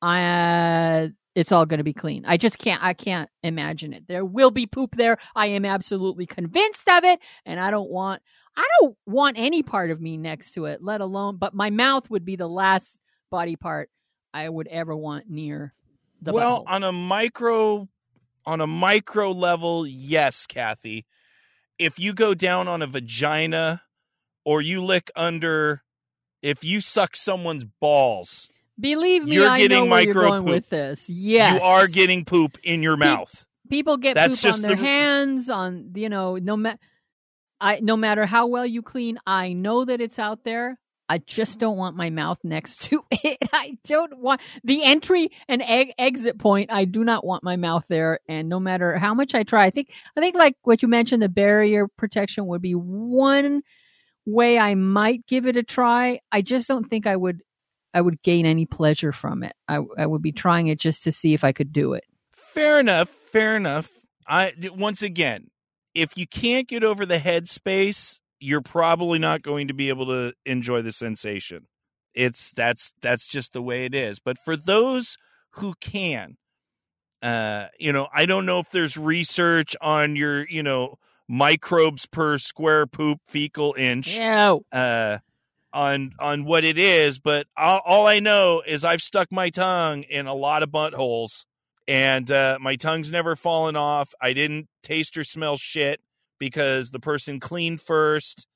[0.00, 2.24] I uh, it's all going to be clean.
[2.26, 2.82] I just can't.
[2.82, 4.08] I can't imagine it.
[4.08, 5.18] There will be poop there.
[5.36, 8.22] I am absolutely convinced of it, and I don't want.
[8.56, 11.36] I don't want any part of me next to it, let alone.
[11.36, 12.98] But my mouth would be the last
[13.30, 13.88] body part
[14.34, 15.74] I would ever want near
[16.20, 16.64] the well, butthole.
[16.66, 17.88] on a micro
[18.46, 21.06] on a micro level, yes, Kathy.
[21.78, 23.82] If you go down on a vagina
[24.44, 25.82] or you lick under
[26.42, 28.48] if you suck someone's balls,
[28.80, 30.50] Believe me, You're I getting know where you're going poop.
[30.50, 31.08] with this.
[31.10, 33.44] Yes, you are getting poop in your mouth.
[33.68, 36.78] people get That's poop just on their the- hands, on you know, no matter.
[37.60, 40.78] I no matter how well you clean, I know that it's out there.
[41.08, 43.38] I just don't want my mouth next to it.
[43.52, 46.70] I don't want the entry and egg exit point.
[46.70, 48.20] I do not want my mouth there.
[48.28, 51.22] And no matter how much I try, I think I think like what you mentioned,
[51.22, 53.62] the barrier protection would be one
[54.24, 56.20] way I might give it a try.
[56.30, 57.40] I just don't think I would
[57.94, 59.54] I would gain any pleasure from it.
[59.68, 62.04] I I would be trying it just to see if I could do it.
[62.32, 63.08] Fair enough.
[63.08, 63.90] Fair enough.
[64.26, 65.48] I once again,
[65.94, 70.32] if you can't get over the headspace, you're probably not going to be able to
[70.44, 71.66] enjoy the sensation.
[72.14, 74.18] It's that's that's just the way it is.
[74.18, 75.16] But for those
[75.52, 76.36] who can,
[77.22, 80.96] uh, you know, I don't know if there's research on your, you know,
[81.28, 84.56] microbes per square poop fecal inch Yeah.
[84.72, 85.18] uh,
[85.72, 90.02] on on what it is, but all, all I know is I've stuck my tongue
[90.02, 91.44] in a lot of buttholes,
[91.86, 94.12] and uh, my tongue's never fallen off.
[94.20, 96.00] I didn't taste or smell shit
[96.38, 98.46] because the person cleaned first.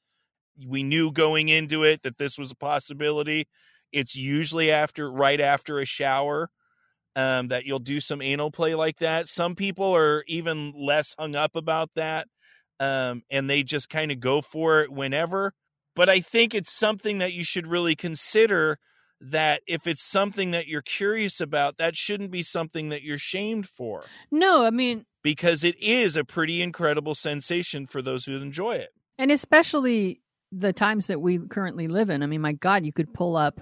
[0.67, 3.49] We knew going into it that this was a possibility.
[3.91, 6.51] It's usually after, right after a shower,
[7.17, 9.29] um, that you'll do some anal play like that.
[9.29, 12.29] Some people are even less hung up about that,
[12.81, 15.53] um, and they just kind of go for it whenever
[15.95, 18.79] but I think it's something that you should really consider
[19.21, 23.69] that if it's something that you're curious about, that shouldn't be something that you're shamed
[23.69, 28.73] for No, I mean, because it is a pretty incredible sensation for those who enjoy
[28.77, 28.91] it.
[29.19, 32.23] and especially the times that we currently live in.
[32.23, 33.61] I mean, my God, you could pull up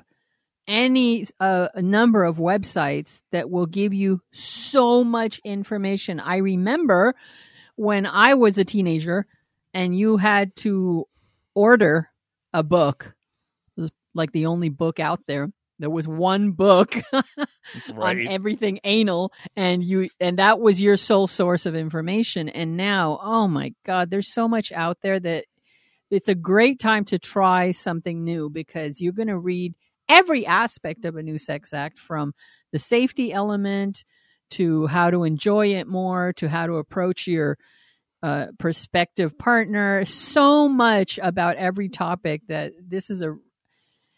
[0.67, 6.19] any uh, a number of websites that will give you so much information.
[6.21, 7.15] I remember
[7.77, 9.27] when I was a teenager
[9.73, 11.07] and you had to
[11.55, 12.10] order
[12.53, 13.15] a book.
[13.77, 15.51] It was like the only book out there.
[15.79, 16.95] There was one book
[17.97, 23.19] on everything anal and you and that was your sole source of information and now
[23.23, 25.47] oh my god there's so much out there that
[26.11, 29.75] it's a great time to try something new because you're going to read
[30.07, 32.35] every aspect of a new sex act from
[32.73, 34.05] the safety element
[34.51, 37.57] to how to enjoy it more to how to approach your
[38.23, 43.37] uh, prospective partner so much about every topic that this is a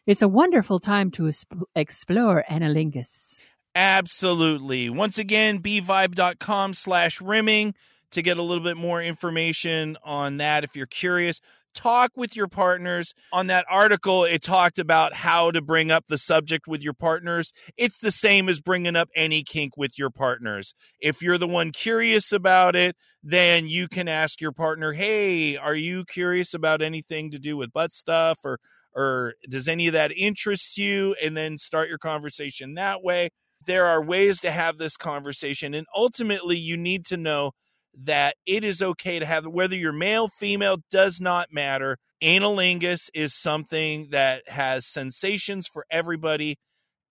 [0.06, 1.30] it's a wonderful time to
[1.76, 3.38] explore analingus
[3.74, 4.90] Absolutely.
[4.90, 7.74] Once again, bvibe.com slash rimming
[8.10, 11.40] to get a little bit more information on that if you're curious.
[11.74, 13.14] Talk with your partners.
[13.32, 17.52] On that article, it talked about how to bring up the subject with your partners.
[17.76, 20.74] It's the same as bringing up any kink with your partners.
[21.00, 25.74] If you're the one curious about it, then you can ask your partner, hey, are
[25.74, 28.58] you curious about anything to do with butt stuff or
[28.94, 33.30] or does any of that interest you and then start your conversation that way
[33.64, 37.52] there are ways to have this conversation and ultimately you need to know
[37.94, 43.34] that it is okay to have whether you're male female does not matter analingus is
[43.34, 46.58] something that has sensations for everybody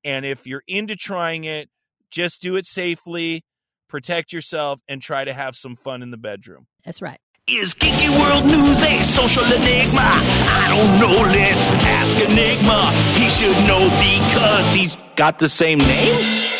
[0.04, 1.70] and if you're into trying it
[2.10, 3.44] just do it safely
[3.88, 7.20] protect yourself and try to have some fun in the bedroom That's right.
[7.48, 10.00] Is Geeky World News a social enigma?
[10.00, 12.92] I don't know, let's ask Enigma.
[13.20, 16.52] He should know because he's got the same name?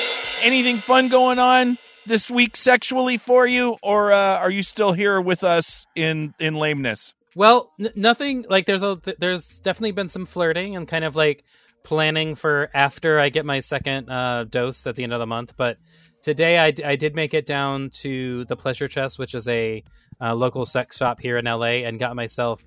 [0.42, 1.78] anything fun going on
[2.08, 6.56] this week sexually for you or uh, are you still here with us in in
[6.56, 11.06] lameness Well, n- nothing like there's a th- there's definitely been some flirting and kind
[11.06, 11.44] of like
[11.84, 15.54] planning for after I get my second uh, dose at the end of the month.
[15.58, 15.78] But
[16.22, 19.84] today I, d- I did make it down to the Pleasure Chest, which is a
[20.20, 22.64] uh, local sex shop here in LA, and got myself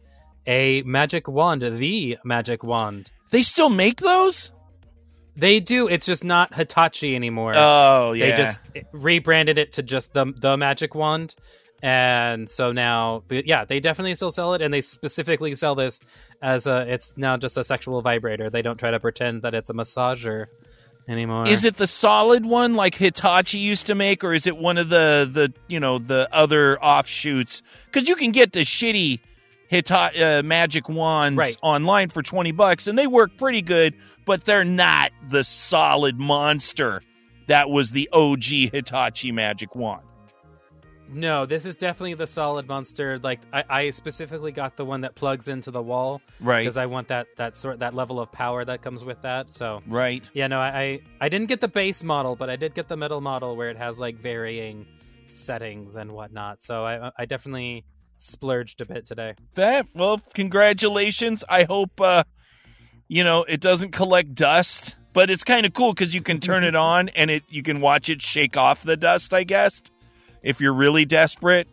[0.47, 3.13] a magic wand, the magic wand.
[3.31, 4.51] they still make those
[5.37, 5.89] They do.
[5.89, 7.55] It's just not Hitachi anymore.
[7.57, 8.61] oh yeah They just
[8.93, 11.35] rebranded it to just the the magic wand.
[11.83, 16.01] And so now, yeah, they definitely still sell it, and they specifically sell this
[16.41, 16.91] as a.
[16.91, 18.49] It's now just a sexual vibrator.
[18.49, 20.47] They don't try to pretend that it's a massager
[21.07, 21.47] anymore.
[21.47, 24.89] is it the solid one like hitachi used to make or is it one of
[24.89, 27.61] the the you know the other offshoots
[27.93, 29.21] because you can get the shitty
[29.75, 31.57] Hitachi uh, magic wands Right.
[31.63, 33.95] online for 20 bucks and they work pretty good
[34.25, 37.03] but they're not the solid monster
[37.49, 40.03] that was the og hitachi magic wand
[41.13, 43.19] No, this is definitely the solid monster.
[43.19, 46.87] Like I, I specifically got the one that plugs into the wall right because I
[46.87, 49.51] want that that sort that level of power that comes with that.
[49.51, 52.75] So right yeah, no, I, I I didn't get the base model, but I did
[52.75, 54.87] get the middle model where it has like varying
[55.29, 56.63] settings and whatnot.
[56.63, 57.85] So I I definitely
[58.19, 59.35] splurged a bit today.
[59.55, 62.25] that well congratulations i hope uh
[63.09, 66.65] you know it doesn't collect dust but it's kind of cool because you can turn
[66.65, 69.83] it on and it you can watch it shake off the dust i guess
[70.43, 71.69] if you're really desperate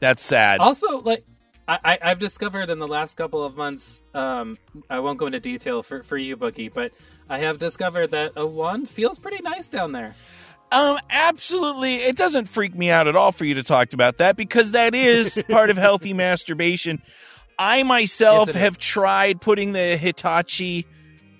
[0.00, 1.24] that's sad Also, like
[1.66, 4.56] I, I've discovered in the last couple of months, um,
[4.88, 6.92] I won't go into detail for for you, Bookie, but
[7.28, 10.14] I have discovered that a wand feels pretty nice down there.
[10.72, 14.36] Um absolutely it doesn't freak me out at all for you to talk about that
[14.36, 17.02] because that is part of healthy masturbation
[17.58, 18.78] i myself Yes, have is.
[18.78, 20.86] tried putting the hitachi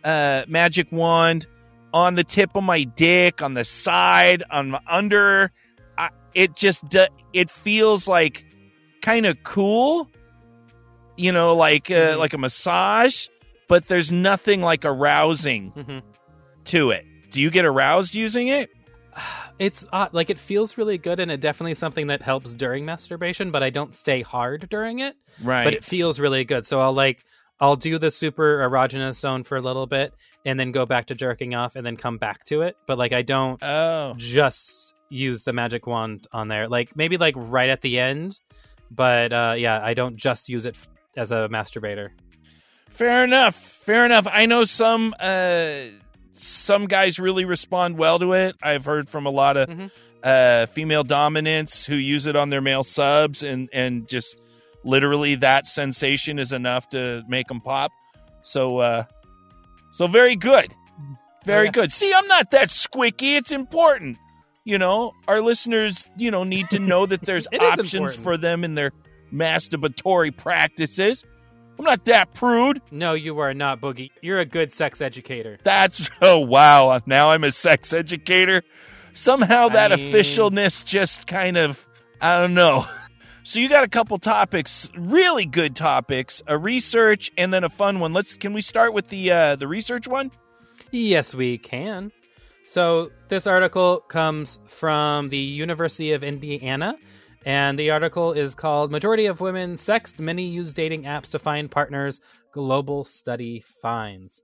[0.05, 1.47] uh magic wand
[1.93, 5.51] on the tip of my dick on the side on my under
[5.97, 6.85] I, it just
[7.33, 8.45] it feels like
[9.03, 10.09] kind of cool
[11.17, 12.19] you know like uh, Mhm.
[12.19, 13.29] like a massage
[13.69, 16.03] but there's nothing like arousing Mhm.
[16.65, 18.71] to it do you get aroused using it
[19.59, 20.15] It's odd.
[20.15, 23.51] Like it feels really good, and it definitely something that helps during masturbation.
[23.51, 25.17] But I don't stay hard during it.
[25.43, 26.67] right But it feels really good.
[26.67, 27.25] So I'll like
[27.61, 30.15] I'll do the super erogenous zone for a little bit,
[30.45, 32.77] and then go back to jerking off, and then come back to it.
[32.87, 36.69] But like I don't oh just use the magic wand on there.
[36.69, 38.39] Like maybe like right at the end,
[38.91, 42.11] but uh, yeah, I don't just use it f- as a masturbator.
[42.91, 43.57] Fair enough.
[43.57, 44.27] Fair enough.
[44.31, 45.81] I know some uh
[46.39, 48.57] some guys really respond well to it.
[48.63, 49.91] I've heard from a lot of Mhm.
[50.23, 54.37] uh female dominants who use it on their male subs and and just
[54.85, 57.91] literally that sensation is enough to make them pop.
[58.43, 59.05] So uh
[59.93, 60.73] so very good.
[61.45, 61.71] Very Oh, yeah.
[61.71, 61.93] good.
[61.93, 63.37] See, I'm not that squicky.
[63.37, 64.19] It's important.
[64.65, 68.75] You know, our listeners, you know, need to know that there's options for them in
[68.75, 68.93] their
[69.33, 71.25] masturbatory practices.
[71.79, 72.83] I'm not that prude.
[72.91, 74.11] No, you are not Boogie.
[74.21, 75.59] You're a good sex educator.
[75.63, 77.01] That's oh wow!
[77.07, 78.63] Now I'm a sex educator.
[79.15, 81.87] Somehow that I mean- officialness just kind of
[82.21, 82.87] I don't know.
[83.45, 87.99] So you got a couple topics, really good topics, a research and then a fun
[87.99, 88.13] one.
[88.13, 90.31] Let's can we start with the uh the research one?
[90.91, 92.13] Yes, we can.
[92.67, 96.97] So, this article comes from the University of Indiana,
[97.49, 101.71] and the article is called Majority of Women Sexed, Many Use Dating Apps to Find
[101.71, 102.21] Partners,
[102.53, 104.43] Global Study Finds.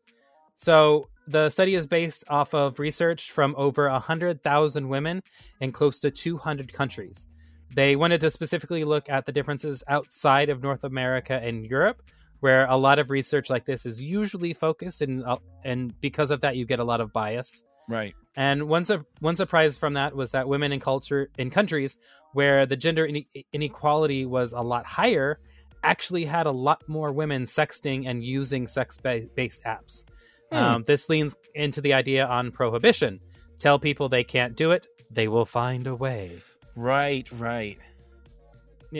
[0.57, 5.23] So, the study is based off of research from over 100,000 women
[5.61, 7.29] in close to 200 countries.
[7.75, 12.01] They wanted to specifically look at the differences outside of North America and Europe,
[12.41, 16.41] where a lot of research like this is usually focused, and uh, and because of
[16.41, 17.65] that, you get a lot of bias.
[17.87, 18.15] Right.
[18.37, 21.97] And one su- one surprise from that was that women in culture in countries
[22.33, 25.39] where the gender ine- inequality was a lot higher
[25.85, 30.05] actually had a lot more women sexting and using sex based apps.
[30.51, 30.57] Hmm.
[30.57, 33.21] Um, this leans into the idea on prohibition.
[33.61, 36.43] Tell people they can't do it, they will find a way.
[36.75, 37.79] Right, right.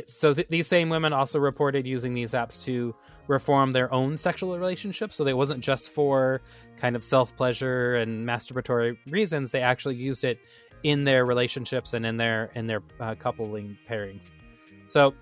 [0.07, 2.95] So th- these same women also reported using these apps to
[3.27, 5.17] reform their own sexual relationships.
[5.17, 6.41] So it wasn't just for
[6.77, 9.51] kind of self pleasure and masturbatory reasons.
[9.51, 10.39] They actually used it
[10.83, 14.31] in their relationships and in their in their uh, coupling pairings.
[14.87, 15.15] So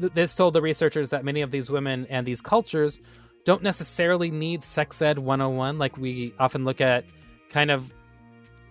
[0.00, 3.00] th- this told the researchers that many of these women and these cultures
[3.44, 7.04] don't necessarily need sex ed 101 like we often look at
[7.50, 7.92] kind of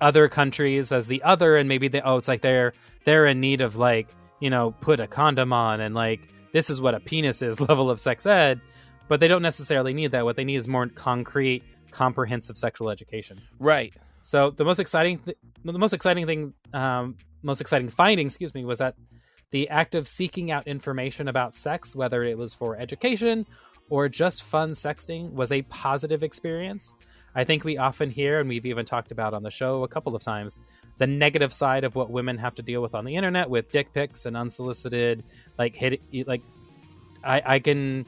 [0.02, 2.74] other countries as the other and maybe they oh it's like they're
[3.06, 4.08] they're in need of like
[4.40, 7.90] you know put a condom on and like this is what a penis is level
[7.92, 8.62] of sex ed
[9.10, 13.42] but they don't necessarily need that what they need is more concrete comprehensive sexual education
[13.60, 13.94] Right.
[14.24, 18.64] so the most exciting, th- the most exciting thing, um, most exciting finding, excuse me,
[18.66, 18.96] was that
[19.52, 23.46] the act of seeking out information about sex, whether it was for education
[23.90, 26.96] or just fun sexting, was a positive experience.
[27.36, 30.16] I think we often hear, and we've even talked about on the show a couple
[30.16, 30.58] of times,
[31.00, 33.92] the negative side of what women have to deal with on the internet with dick
[33.94, 35.24] pics and unsolicited,
[35.58, 36.42] like hit, like
[37.24, 38.06] I, I can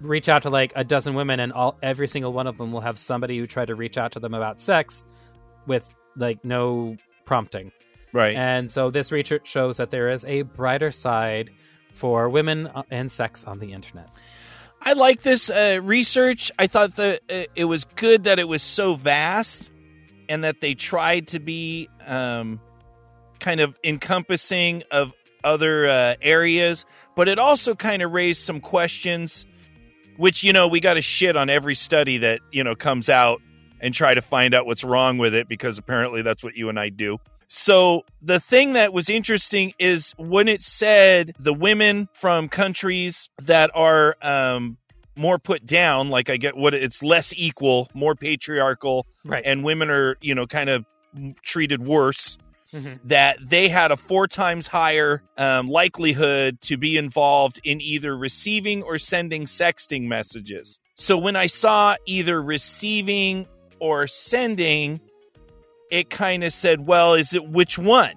[0.00, 2.80] reach out to like a dozen women, and all every single one of them will
[2.80, 5.04] have somebody who tried to reach out to them about sex
[5.66, 7.72] with like no prompting.
[8.12, 8.36] Right.
[8.36, 11.50] And so this research shows that there is a brighter side
[11.92, 14.08] for women uh, and sex on the internet.
[14.80, 16.52] I like this uh, research.
[16.58, 19.70] I thought that uh, it was good that it was so vast
[20.28, 22.60] and that they tried to be um,
[23.40, 25.12] kind of encompassing of
[25.46, 26.84] other uh, areas,
[27.14, 29.46] but it also kind of raised some questions,
[30.16, 33.40] which, you know, we got to shit on every study that, you know, comes out
[33.80, 36.78] and try to find out what's wrong with it because apparently that's what you and
[36.78, 37.18] I do.
[37.48, 43.70] So the thing that was interesting is when it said the women from countries that
[43.74, 44.78] are um,
[45.14, 49.44] more put down, like I get what it's less equal, more patriarchal, Right.
[49.46, 50.84] and women are you know kind of
[51.44, 52.36] treated worse.
[52.72, 52.98] Mhm.
[53.04, 58.82] That they had a four times higher um, likelihood to be involved in either receiving
[58.82, 60.80] or sending sexting messages.
[60.96, 63.46] So when I saw either receiving
[63.78, 65.00] or sending,
[65.90, 68.14] it kind of said, well, is it which one?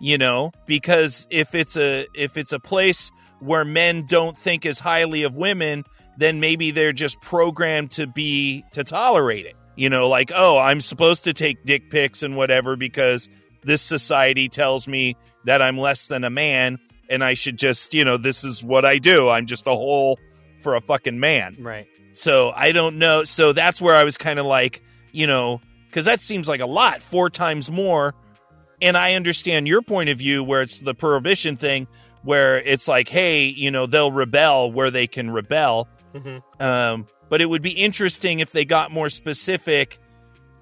[0.00, 4.78] You know, because if it's a if it's a place where men don't think as
[4.78, 5.84] highly of women,
[6.16, 9.56] then maybe they're just programmed to be to tolerate it.
[9.78, 13.28] You know, like, oh, I'm supposed to take dick pics and whatever because
[13.62, 18.04] this society tells me that I'm less than a man and I should just, you
[18.04, 19.28] know, this is what I do.
[19.28, 20.18] I'm just a hole
[20.62, 21.58] for a fucking man.
[21.60, 21.86] Right.
[22.12, 23.22] So I don't know.
[23.22, 26.66] So that's where I was kind of like, you know, because that seems like a
[26.66, 28.16] lot, four times more.
[28.82, 31.86] And I understand your point of view where it's the prohibition thing,
[32.24, 35.86] where it's like, hey, you know, they'll rebel where they can rebel.
[36.16, 36.42] Mhm.
[36.60, 39.98] Um, but it would be interesting if they got more specific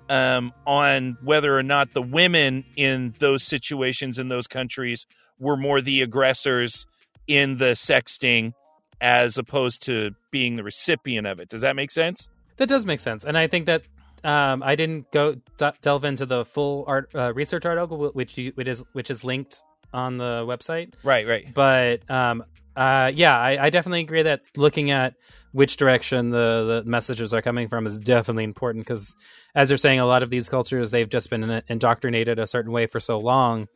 [0.09, 5.07] um, on whether or not the women in those situations in those countries
[5.39, 6.87] were more the aggressors
[7.27, 8.53] in the sexting
[9.01, 11.49] as opposed to being the recipient of it.
[11.49, 12.29] Does that make sense?
[12.57, 13.83] That does make sense, and I think that
[14.25, 18.53] um, I didn't go d- delve into the full art uh, research article, which you,
[18.55, 19.63] which is which is linked
[19.93, 20.95] on the website.
[21.03, 21.53] Right, right.
[21.53, 22.45] But um,
[22.77, 25.15] uh, yeah, I, I definitely agree that looking at
[25.53, 29.17] which direction the, the messages are coming from is definitely important because,
[29.55, 32.87] as you're saying, a lot of these cultures they've just been indoctrinated a certain way
[32.87, 33.67] for so long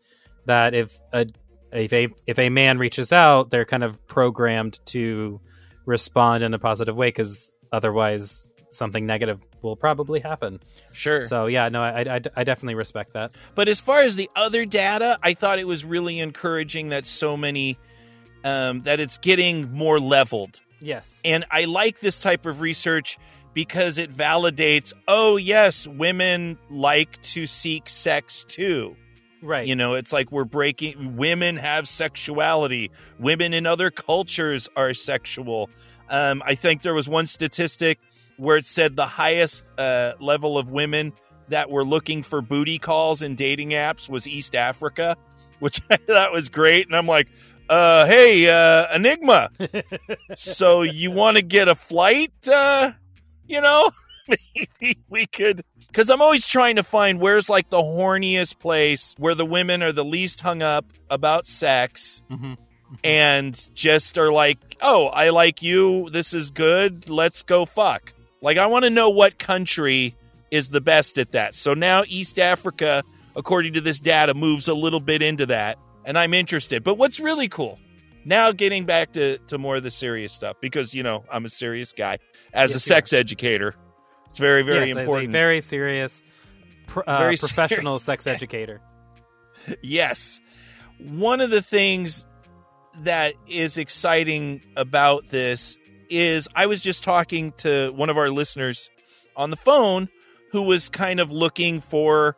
[0.47, 1.27] that if a
[1.73, 5.41] if a if a man reaches out, they're kind of programmed to
[5.87, 10.61] respond in a positive way because otherwise something negative will probably happen.
[10.93, 11.27] Sure.
[11.27, 13.33] So yeah, no, I, I, I definitely respect that.
[13.55, 17.37] But as far as the other data, I thought it was really encouraging that so
[17.37, 17.79] many
[18.45, 20.61] um, that it's getting more leveled.
[20.81, 21.21] Yes.
[21.25, 23.19] And I like this type of research
[23.53, 28.97] because it validates, oh yes, women like to seek sex too.
[29.43, 29.67] Right.
[29.67, 32.91] You know, it's like we're breaking women have sexuality.
[33.19, 35.71] Women in other cultures are sexual.
[36.09, 37.99] Um, I think there was one statistic
[38.37, 41.13] where it said the highest uh, level of women
[41.49, 45.17] that were looking for booty calls in dating apps was East Africa,
[45.59, 46.87] which I thought was great.
[46.87, 47.29] And I'm like,
[47.71, 49.49] uh, hey, uh, Enigma.
[50.37, 52.33] so you want to get a flight?
[52.47, 52.93] Uh,
[53.47, 53.91] you know,
[54.29, 55.63] maybe we could.
[55.87, 59.93] Because I'm always trying to find where's like the horniest place where the women are
[59.93, 62.57] the least hung up about sex Mhm.
[63.03, 66.09] and just are like, oh, I like you.
[66.11, 67.09] This is good.
[67.11, 68.13] Let's go fuck.
[68.43, 70.15] Like, I want to know what country
[70.51, 71.55] is the best at that.
[71.55, 73.03] So now East Africa,
[73.37, 75.77] according to this data, moves a little bit into that.
[76.05, 76.83] And I'm interested.
[76.83, 77.79] But what's really cool,
[78.25, 81.49] now getting back to, to more of the serious stuff, because, you know, I'm a
[81.49, 82.19] serious guy.
[82.53, 83.75] As a Yes, you sex educator,
[84.29, 85.33] it's very, very Yes, a important.
[85.33, 86.23] very serious,
[87.07, 88.81] uh, Very professional sex educator.
[89.83, 90.41] yes.
[90.99, 92.27] One of the things
[92.99, 95.79] that is exciting about this
[96.11, 98.91] is I was just talking to one of our listeners
[99.37, 100.09] on the phone
[100.51, 102.37] who was kind of looking for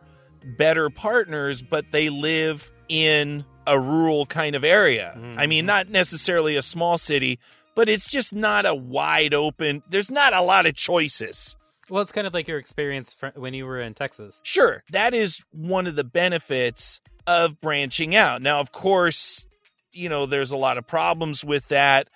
[0.58, 5.12] better partners, but they live in a rural kind of area.
[5.36, 5.66] I mean, Mhm.
[5.66, 7.38] not necessarily a small city,
[7.74, 9.82] but it's just not a wide open.
[9.88, 11.56] There's not a lot of choices.
[11.88, 14.40] Well, it's kind of like your experience when you were in Texas.
[14.44, 18.42] Sure, that is one of the benefits of branching out.
[18.42, 19.46] Now, of course,
[19.92, 22.08] you know, there's a lot of problems with that.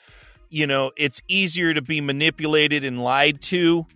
[0.48, 3.86] You know, it's easier to be manipulated and lied to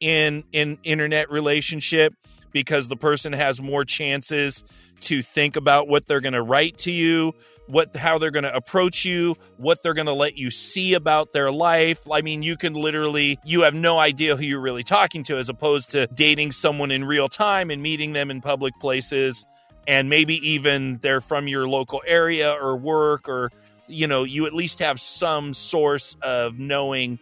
[0.00, 2.14] in in internet relationship
[2.52, 4.64] because the person has more chances
[5.00, 7.32] to think about what they're going to write to you,
[7.66, 11.32] what how they're going to approach you, what they're going to let you see about
[11.32, 12.00] their life.
[12.10, 15.48] I mean, you can literally you have no idea who you're really talking to as
[15.48, 19.44] opposed to dating someone in real time and meeting them in public places
[19.86, 23.50] and maybe even they're from your local area or work or
[23.86, 27.18] you know, you at least have some source of knowing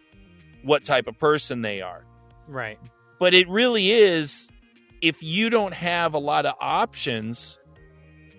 [0.63, 2.03] what type of person they are
[2.47, 2.77] Right.
[3.19, 4.49] but it really is
[5.01, 7.59] if you don't have a lot of options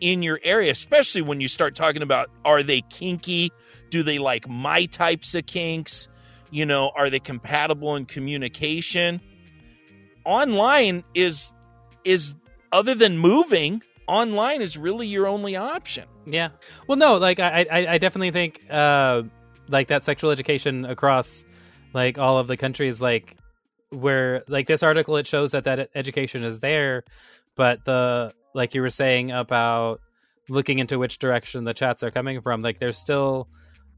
[0.01, 3.51] in your area especially when you start talking about are they kinky?
[3.91, 6.09] Do they like my types of kinks?
[6.51, 9.21] You know are they compatible in communication?
[10.25, 11.53] Online is
[12.05, 12.35] is
[12.73, 16.09] other than moving online is really your only option.
[16.27, 16.49] Yeah.
[16.89, 19.23] Well, no, like I, I, I definitely think, uh,
[19.69, 21.45] like that sexual education across,
[21.93, 23.37] like all of the countries, like
[23.91, 27.05] where, like this article, it shows that that education is there,
[27.57, 30.01] but the, like you were saying about
[30.49, 33.49] looking into which direction the chats are coming from, like there's still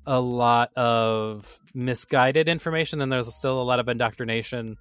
[0.06, 4.76] a lot of misguided information, and there's still a lot of indoctrination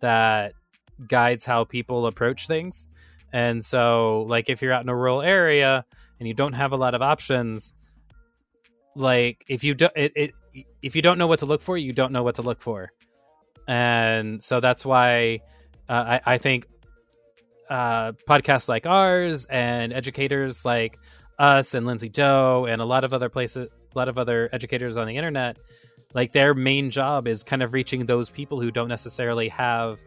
[0.00, 0.54] that
[1.08, 2.88] guides how people approach things.
[3.32, 5.84] And so, like, if you're out in a rural area
[6.18, 7.74] and you don't have a lot of options,
[8.96, 10.30] like if you do, it, it
[10.82, 12.90] if you don't know what to look for, you don't know what to look for,
[13.70, 15.38] and so that's why
[15.88, 16.66] uh, I, I think
[17.68, 20.98] uh, podcasts like ours and educators like
[21.38, 24.96] us and Lindsey Doe and a lot of other places, a lot of other educators
[24.96, 25.56] on the internet,
[26.14, 30.00] like their main job is kind of reaching those people who don't necessarily have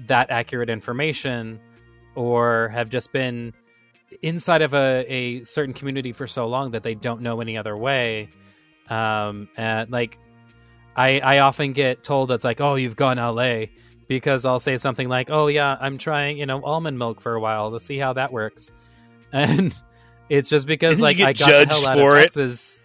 [0.00, 1.60] that accurate information
[2.16, 3.52] or have just been
[4.22, 7.76] inside of a, a certain community for so long that they don't know any other
[7.76, 8.28] way.
[8.90, 10.18] Um, and like,
[10.96, 13.66] I I often get told that's like, oh, you've gone LA
[14.08, 17.40] because I'll say something like, oh yeah, I'm trying you know almond milk for a
[17.40, 18.72] while to see how that works,
[19.32, 19.74] and
[20.28, 22.20] it's just because like I got the hell out of it.
[22.22, 22.80] Texas.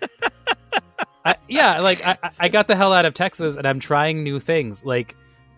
[1.25, 4.23] I, yeah, like I, I- I got the hell out of Texas and I'm trying
[4.23, 4.85] new things.
[4.85, 5.15] Like,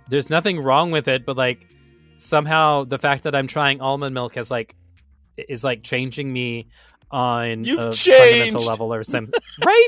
[0.07, 1.67] there's nothing wrong with it, but like
[2.17, 4.75] somehow the fact that I'm trying almond milk has like
[5.37, 6.67] is like changing me
[7.11, 8.19] on You've a changed.
[8.29, 9.39] fundamental level or something.
[9.65, 9.85] right?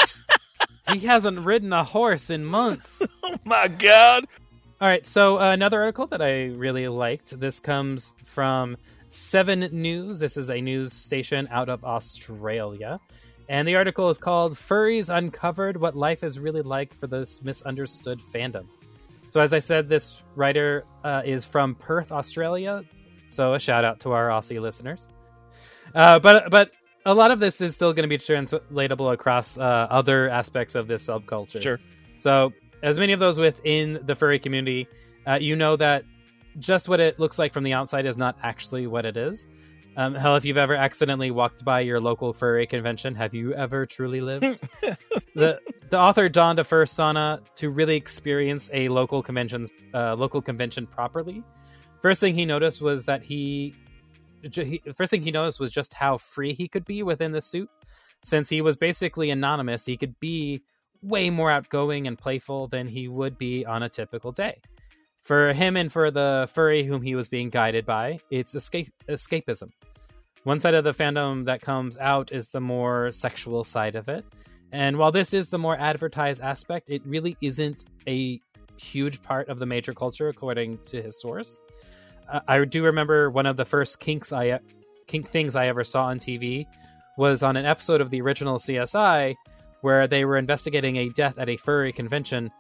[0.94, 3.02] He hasn't ridden a horse in months.
[3.24, 4.26] oh my god
[4.80, 7.39] All right, so uh, another article that I really liked.
[7.39, 8.78] This comes from
[9.10, 10.20] Seven News.
[10.20, 13.00] This is a news station out of Australia.
[13.50, 18.22] And the article is called Furries Uncovered What Life is Really Like for This Misunderstood
[18.34, 18.66] Fandom.
[19.30, 22.86] So, as I said, this writer uh, is from Perth, Australia.
[23.30, 25.08] So, a shout out to our Aussie listeners.
[25.94, 26.72] Uh, but, but
[27.06, 30.88] a lot of this is still going to be translatable across uh, other aspects of
[30.88, 31.62] this subculture.
[31.62, 31.80] Sure.
[32.18, 34.88] So, as many of those within the furry community,
[35.28, 36.04] uh, you know that
[36.60, 39.47] just what it looks like from the outside is not actually what it is.
[39.97, 43.86] Um, hell, if you've ever accidentally walked by your local furry convention, have you ever
[43.86, 44.43] truly lived?
[45.36, 50.88] the the author donned a fursona to really experience a local convention's uh, local convention
[50.88, 51.43] properly.
[52.02, 53.76] First thing he noticed was that he,
[54.54, 57.70] he first thing he noticed was just how free he could be within the suit.
[58.24, 60.62] Since he was basically anonymous, he could be
[61.02, 64.62] way more outgoing and playful than he would be on a typical day.
[65.22, 69.72] For him and for the furry whom he was being guided by, it's escape- escapism.
[70.44, 74.26] One side of the fandom that comes out is the more sexual side of it.
[74.72, 78.39] And while this is the more advertised aspect, it really isn't a
[78.78, 81.62] huge part of the major culture, according to his source.
[82.48, 84.60] I do remember one of the first kinks I
[85.08, 86.66] kink things I ever saw on TV
[87.18, 89.36] was on an episode of the original CSI
[89.82, 92.52] where they were investigating a death at a furry convention,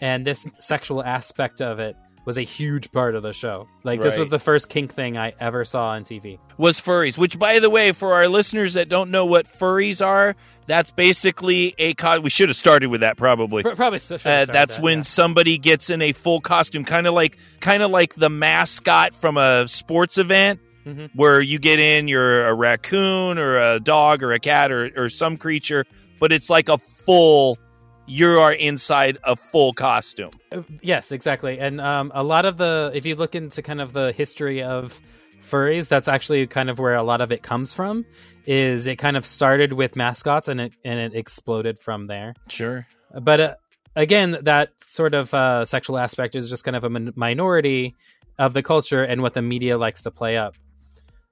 [0.00, 3.66] and this sexual aspect of it was a huge part of the show.
[3.82, 6.38] Like this was the first kink thing I ever saw on TV.
[6.58, 7.16] was furries.
[7.16, 10.36] Which, by the way, for our listeners that don't know what furries are,
[10.70, 13.62] that's basically a co- we should have started with that probably.
[13.62, 15.02] Pro- Probably should Uh, that's that, when yeah.
[15.02, 19.36] somebody gets in a full costume, kind of like kind of like the mascot from
[19.36, 21.10] a sports event, Mhm.
[21.14, 25.08] where you get in, you're a raccoon or a dog or a cat or or
[25.10, 25.84] some creature,
[26.18, 27.58] but it's like a full
[28.06, 30.30] you are inside a full costume.
[30.50, 31.58] Uh, Yes, exactly.
[31.60, 35.00] And um, a lot of the, if you look into kind of the history of
[35.42, 38.04] furries, that's actually kind of where a lot of it comes from.
[38.46, 42.34] Is it kind of started with mascots and it and it exploded from there.
[42.48, 42.86] Sure.
[43.20, 43.54] But uh,
[43.96, 47.94] again, that sort of uh, sexual aspect is just kind of a min- minority
[48.38, 50.54] of the culture and what the media likes to play up.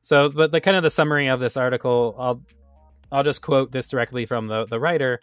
[0.03, 2.43] So, but the kind of the summary of this article, I'll
[3.11, 5.21] I'll just quote this directly from the the writer.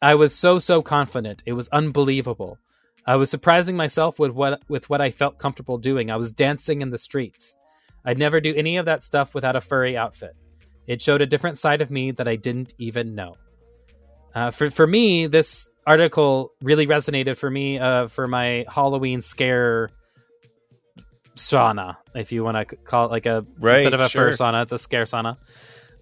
[0.00, 1.42] I was so so confident.
[1.46, 2.58] It was unbelievable.
[3.06, 6.10] I was surprising myself with what with what I felt comfortable doing.
[6.10, 7.56] I was dancing in the streets.
[8.04, 10.34] I'd never do any of that stuff without a furry outfit.
[10.86, 13.36] It showed a different side of me that I didn't even know.
[14.34, 19.90] Uh, for for me, this article really resonated for me uh, for my Halloween scare
[21.36, 24.30] sauna, if you want to call it like a Right, instead of a sure.
[24.30, 25.36] fursona, it's a scare sauna.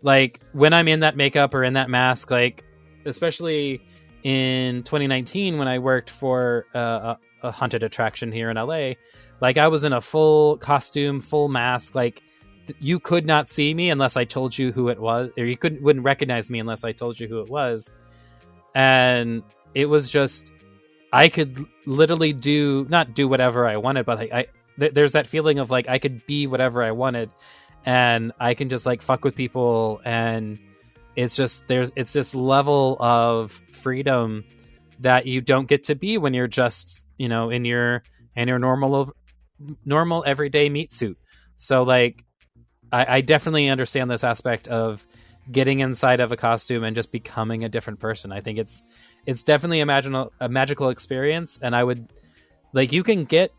[0.02, 2.64] Like when I'm in that makeup or in that mask, like
[3.04, 3.80] especially
[4.22, 8.92] in 2019 when I worked for uh, a, a haunted attraction here in LA,
[9.40, 12.22] like I was in a full costume, full mask, like
[12.78, 15.82] you could not see me unless I told you who it was, or you couldn't
[15.82, 17.92] wouldn't recognize me unless I told you who it was.
[18.74, 19.42] And
[19.74, 20.52] it was just,
[21.12, 24.46] I could literally do not do whatever I wanted, but like I
[24.78, 27.30] th- there's that feeling of like I could be whatever I wanted,
[27.84, 30.58] and I can just like fuck with people, and
[31.16, 34.44] it's just there's it's this level of freedom
[35.00, 38.02] that you don't get to be when you're just you know in your
[38.36, 39.12] in your normal
[39.84, 41.18] normal everyday meat suit.
[41.56, 42.24] So like
[42.92, 45.06] I, I definitely understand this aspect of
[45.50, 48.32] getting inside of a costume and just becoming a different person.
[48.32, 48.82] I think it's
[49.26, 52.12] it's definitely a magical a magical experience, and I would
[52.72, 53.52] like you can get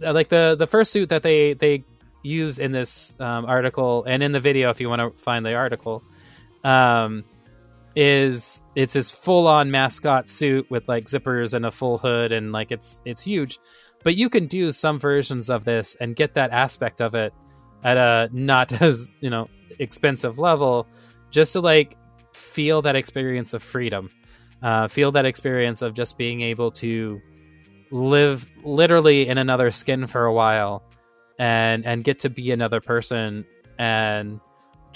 [0.00, 1.84] like the the first suit that they they
[2.22, 5.54] use in this um, article and in the video if you want to find the
[5.54, 6.02] article
[6.64, 7.24] um
[7.94, 12.52] is it's this full on mascot suit with like zippers and a full hood and
[12.52, 13.58] like it's it's huge
[14.02, 17.32] but you can do some versions of this and get that aspect of it
[17.84, 19.48] at a not as you know
[19.78, 20.86] expensive level
[21.30, 21.96] just to like
[22.32, 24.10] feel that experience of freedom
[24.62, 27.20] uh, feel that experience of just being able to
[27.90, 30.82] live literally in another skin for a while
[31.38, 33.44] and and get to be another person
[33.78, 34.40] and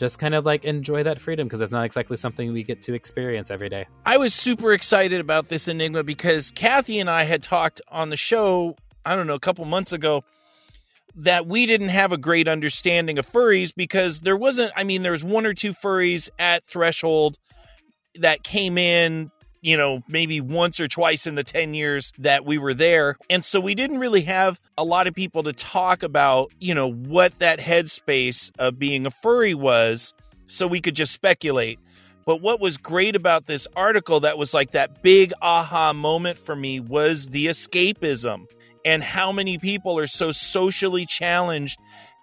[0.01, 2.95] just kind of like enjoy that freedom because it's not exactly something we get to
[2.95, 3.87] experience every day.
[4.07, 8.16] I was super excited about this enigma because Kathy and I had talked on the
[8.16, 10.24] show, I don't know, a couple months ago,
[11.16, 15.12] that we didn't have a great understanding of furries because there wasn't, I mean, there
[15.12, 17.38] was one or two furries at Threshold
[18.16, 19.30] that came in,
[19.61, 23.16] you know, maybe once or twice in the 10 years that we were there.
[23.28, 26.90] And so we didn't really have a lot of people to talk about, you know,
[26.90, 30.14] what that headspace of being a furry was.
[30.46, 31.78] So we could just speculate.
[32.26, 36.54] But what was great about this article that was like that big aha moment for
[36.54, 38.46] me was the escapism
[38.85, 41.78] and how many people are so socially challenged.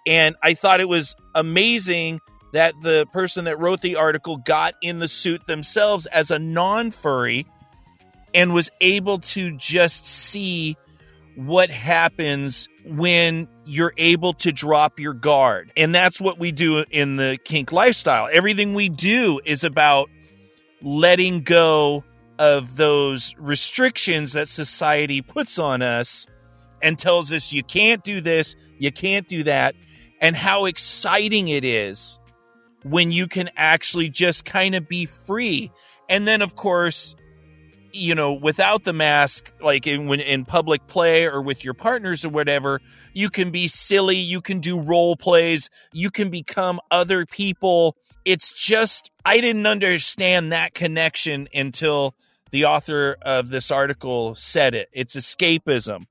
[0.06, 2.22] And I thought it was amazing
[2.54, 6.92] that the person that wrote the article got in the suit themselves as a non
[6.92, 7.46] furry
[8.34, 10.78] and was able to just see
[11.36, 15.72] what happens when you're able to drop your guard.
[15.78, 18.28] And that's what we do in the kink lifestyle.
[18.32, 20.10] Everything we do is about
[20.82, 22.04] letting go
[22.40, 26.28] of those restrictions that society puts on us
[26.82, 29.76] and tells us you can't do this, you can't do that,
[30.22, 32.20] and how exciting it is
[32.84, 35.72] when you can actually just kind of be free.
[36.10, 37.16] And then, of course,
[37.92, 42.24] you know, without the mask, like in when in public play or with your partners
[42.24, 42.82] or whatever,
[43.14, 47.96] you can be silly, you can do role plays, you can become other people.
[48.26, 52.16] It's just I didn't understand that connection until
[52.52, 54.90] the author of this article said it.
[54.94, 56.06] It's escapism.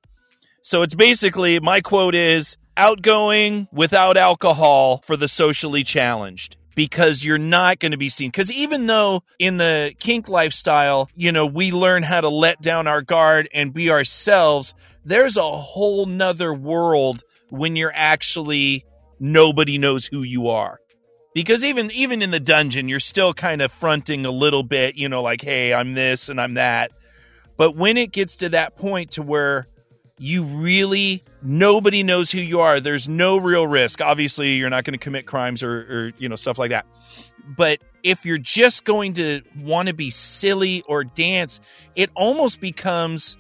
[0.67, 7.39] So it's basically my quote is outgoing without alcohol for the socially challenged because you're
[7.39, 8.31] not going to be seen.
[8.33, 12.89] Because even though in the kink lifestyle, you know, we learn how to let down
[12.89, 18.85] our guard and be ourselves, there's a whole nother world when you're actually
[19.21, 20.81] nobody knows who you are.
[21.33, 25.09] Because even even in the dungeon, you're still kind of fronting a little bit, you
[25.09, 26.91] know, like, hey, I'm this and I'm that.
[27.57, 29.69] But when it gets to that point to where
[30.19, 32.81] you really nobody knows who you are.
[32.81, 34.01] There's no real risk.
[34.01, 36.87] Obviously you're not going to commit crimes or, or you know stuff like that.
[37.57, 41.61] But if you're just going to want to be silly or dance
[41.95, 43.37] it almost becomes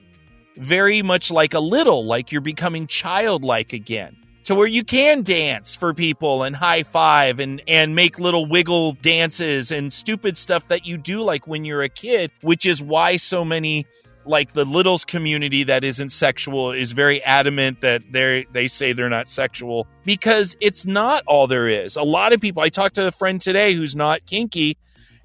[0.57, 4.17] very much like a little like you're becoming childlike again
[4.47, 8.93] to where you can dance for people and high five and and make little wiggle
[8.93, 13.17] dances and stupid stuff that you do like when you're a kid, which is why
[13.17, 13.87] so many
[14.27, 19.09] like the littles community that isn't sexual is very adamant that they they say they're
[19.09, 21.97] not sexual because it's not all there is.
[21.97, 24.77] A lot of people I talked to a friend today who's not kinky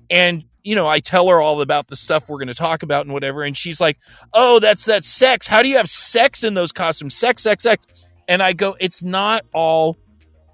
[0.09, 3.05] and you know, I tell her all about the stuff we're going to talk about
[3.05, 3.97] and whatever and she's like,
[4.33, 5.47] "Oh, that's that sex.
[5.47, 7.15] How do you have sex in those costumes?
[7.15, 7.87] Sex, sex, sex."
[8.27, 9.97] And I go, "It's not all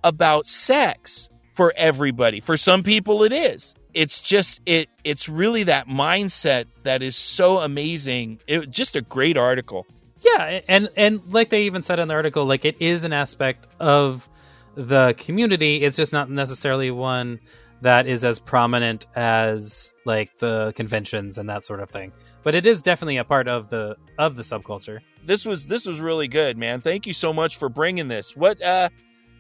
[0.04, 2.40] about sex for everybody.
[2.40, 7.58] For some people it is it's just it it's really that mindset that is so
[7.60, 9.86] amazing it just a great article
[10.22, 13.68] Yeah, and and like they even said in the article, like it is an aspect
[13.80, 14.28] of
[14.76, 15.84] the community.
[15.86, 17.40] It's just not necessarily one
[17.82, 22.12] that is as prominent as like the conventions and that sort of thing.
[22.44, 25.00] But it is definitely a part of the of the subculture.
[25.26, 28.62] this was this was really good man thank you so much for bringing this what
[28.62, 28.90] uh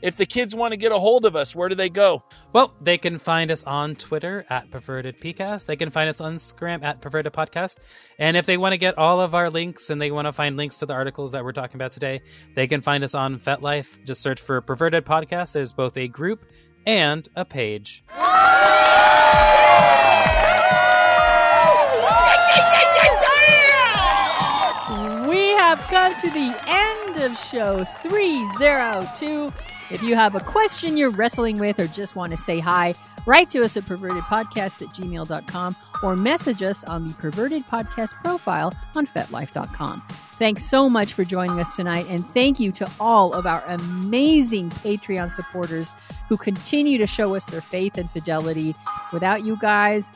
[0.01, 2.23] if the kids want to get a hold of us where do they go
[2.53, 5.65] Well, they can find us on Twitter at Perverted PCast.
[5.65, 7.77] They can find us on Instagram at Perverted Podcast.
[8.19, 10.57] And if they want to get all of our links and they want to find
[10.57, 12.21] links to the articles that we're talking about today,
[12.55, 14.03] they can find us on FetLife.
[14.05, 15.51] Just search for Perverted Podcast.
[15.51, 16.45] There's both a group
[16.85, 18.03] and a page.
[25.77, 29.53] Have come to the end of show 302.
[29.91, 33.49] If you have a question you're wrestling with or just want to say hi, write
[33.51, 39.05] to us at pervertedpodcast at gmail.com or message us on the Perverted Podcast profile on
[39.05, 40.01] FetLife.com.
[40.33, 44.69] Thanks so much for joining us tonight, and thank you to all of our amazing
[44.69, 45.91] Patreon supporters
[46.29, 48.75] who continue to show us their faith and fidelity.
[49.11, 50.11] Without you guys,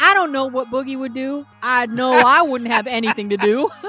[0.00, 1.46] I don't know what Boogie would do.
[1.62, 3.68] I know I wouldn't have anything to do.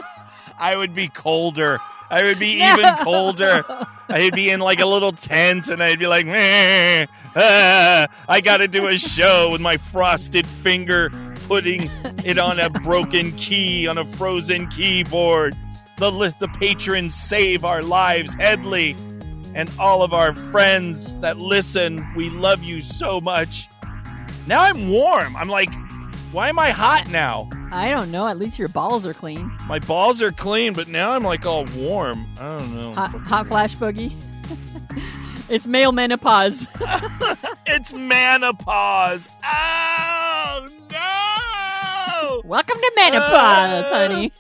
[0.60, 1.80] i would be colder.
[2.12, 3.64] I would be even colder.
[4.10, 7.06] I'd be in like a little tent and i'd be like "Meh,
[7.36, 11.12] ah, i gotta do a show with my frosted finger
[11.48, 11.90] putting
[12.24, 15.56] it on a broken key on a frozen keyboard.
[15.98, 18.96] The list the patrons save our lives headley
[19.56, 23.68] and all of our friends that listen we love you so much.
[24.48, 25.36] Now i'm warm.
[25.36, 25.74] I'm like
[26.32, 28.28] why am i hot now I don't know.
[28.28, 29.52] At least your balls are clean.
[29.68, 33.48] my balls are clean but now i'm like all warm i don't know Hot, hot
[33.48, 34.14] flash boogie.
[35.50, 36.68] it's male menopause.
[37.68, 44.32] it's menopause oh no Welcome to menopause, Uh, honey.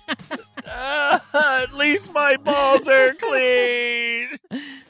[0.67, 4.29] Ah, at least my balls are clean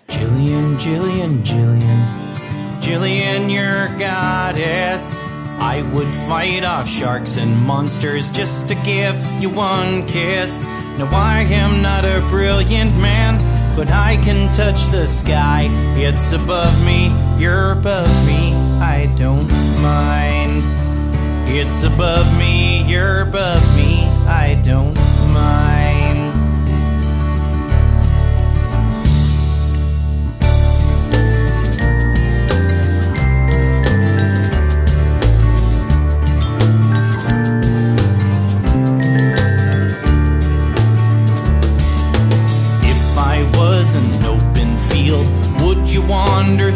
[0.08, 5.14] Jillian, Jillian, Jillian, Jillian, your goddess.
[5.62, 10.64] I would fight off sharks and monsters just to give you one kiss.
[10.98, 13.38] Now I am not a brilliant man,
[13.76, 15.68] but I can touch the sky.
[15.98, 19.50] It's above me, you're above me, I don't
[19.82, 20.64] mind.
[21.50, 24.96] It's above me, you're above me, I don't
[25.34, 25.79] mind.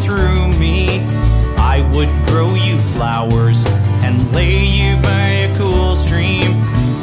[0.03, 0.99] Through me?
[1.57, 3.65] I would grow you flowers
[4.03, 6.51] and lay you by a cool stream.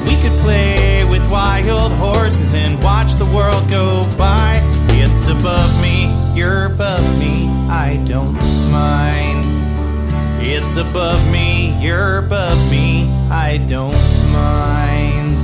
[0.06, 4.60] We could play with wild horses and watch the world go by.
[5.02, 8.34] It's above me, you're above me, I don't
[8.70, 9.44] mind.
[10.42, 13.92] It's above me, you're above me, I don't
[14.32, 15.38] mind.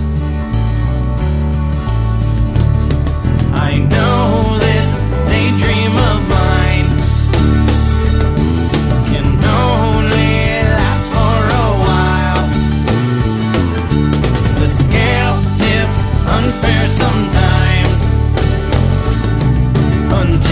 [3.55, 3.96] I know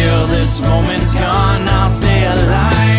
[0.04, 2.93] Until this moment's gone, I'll stay alive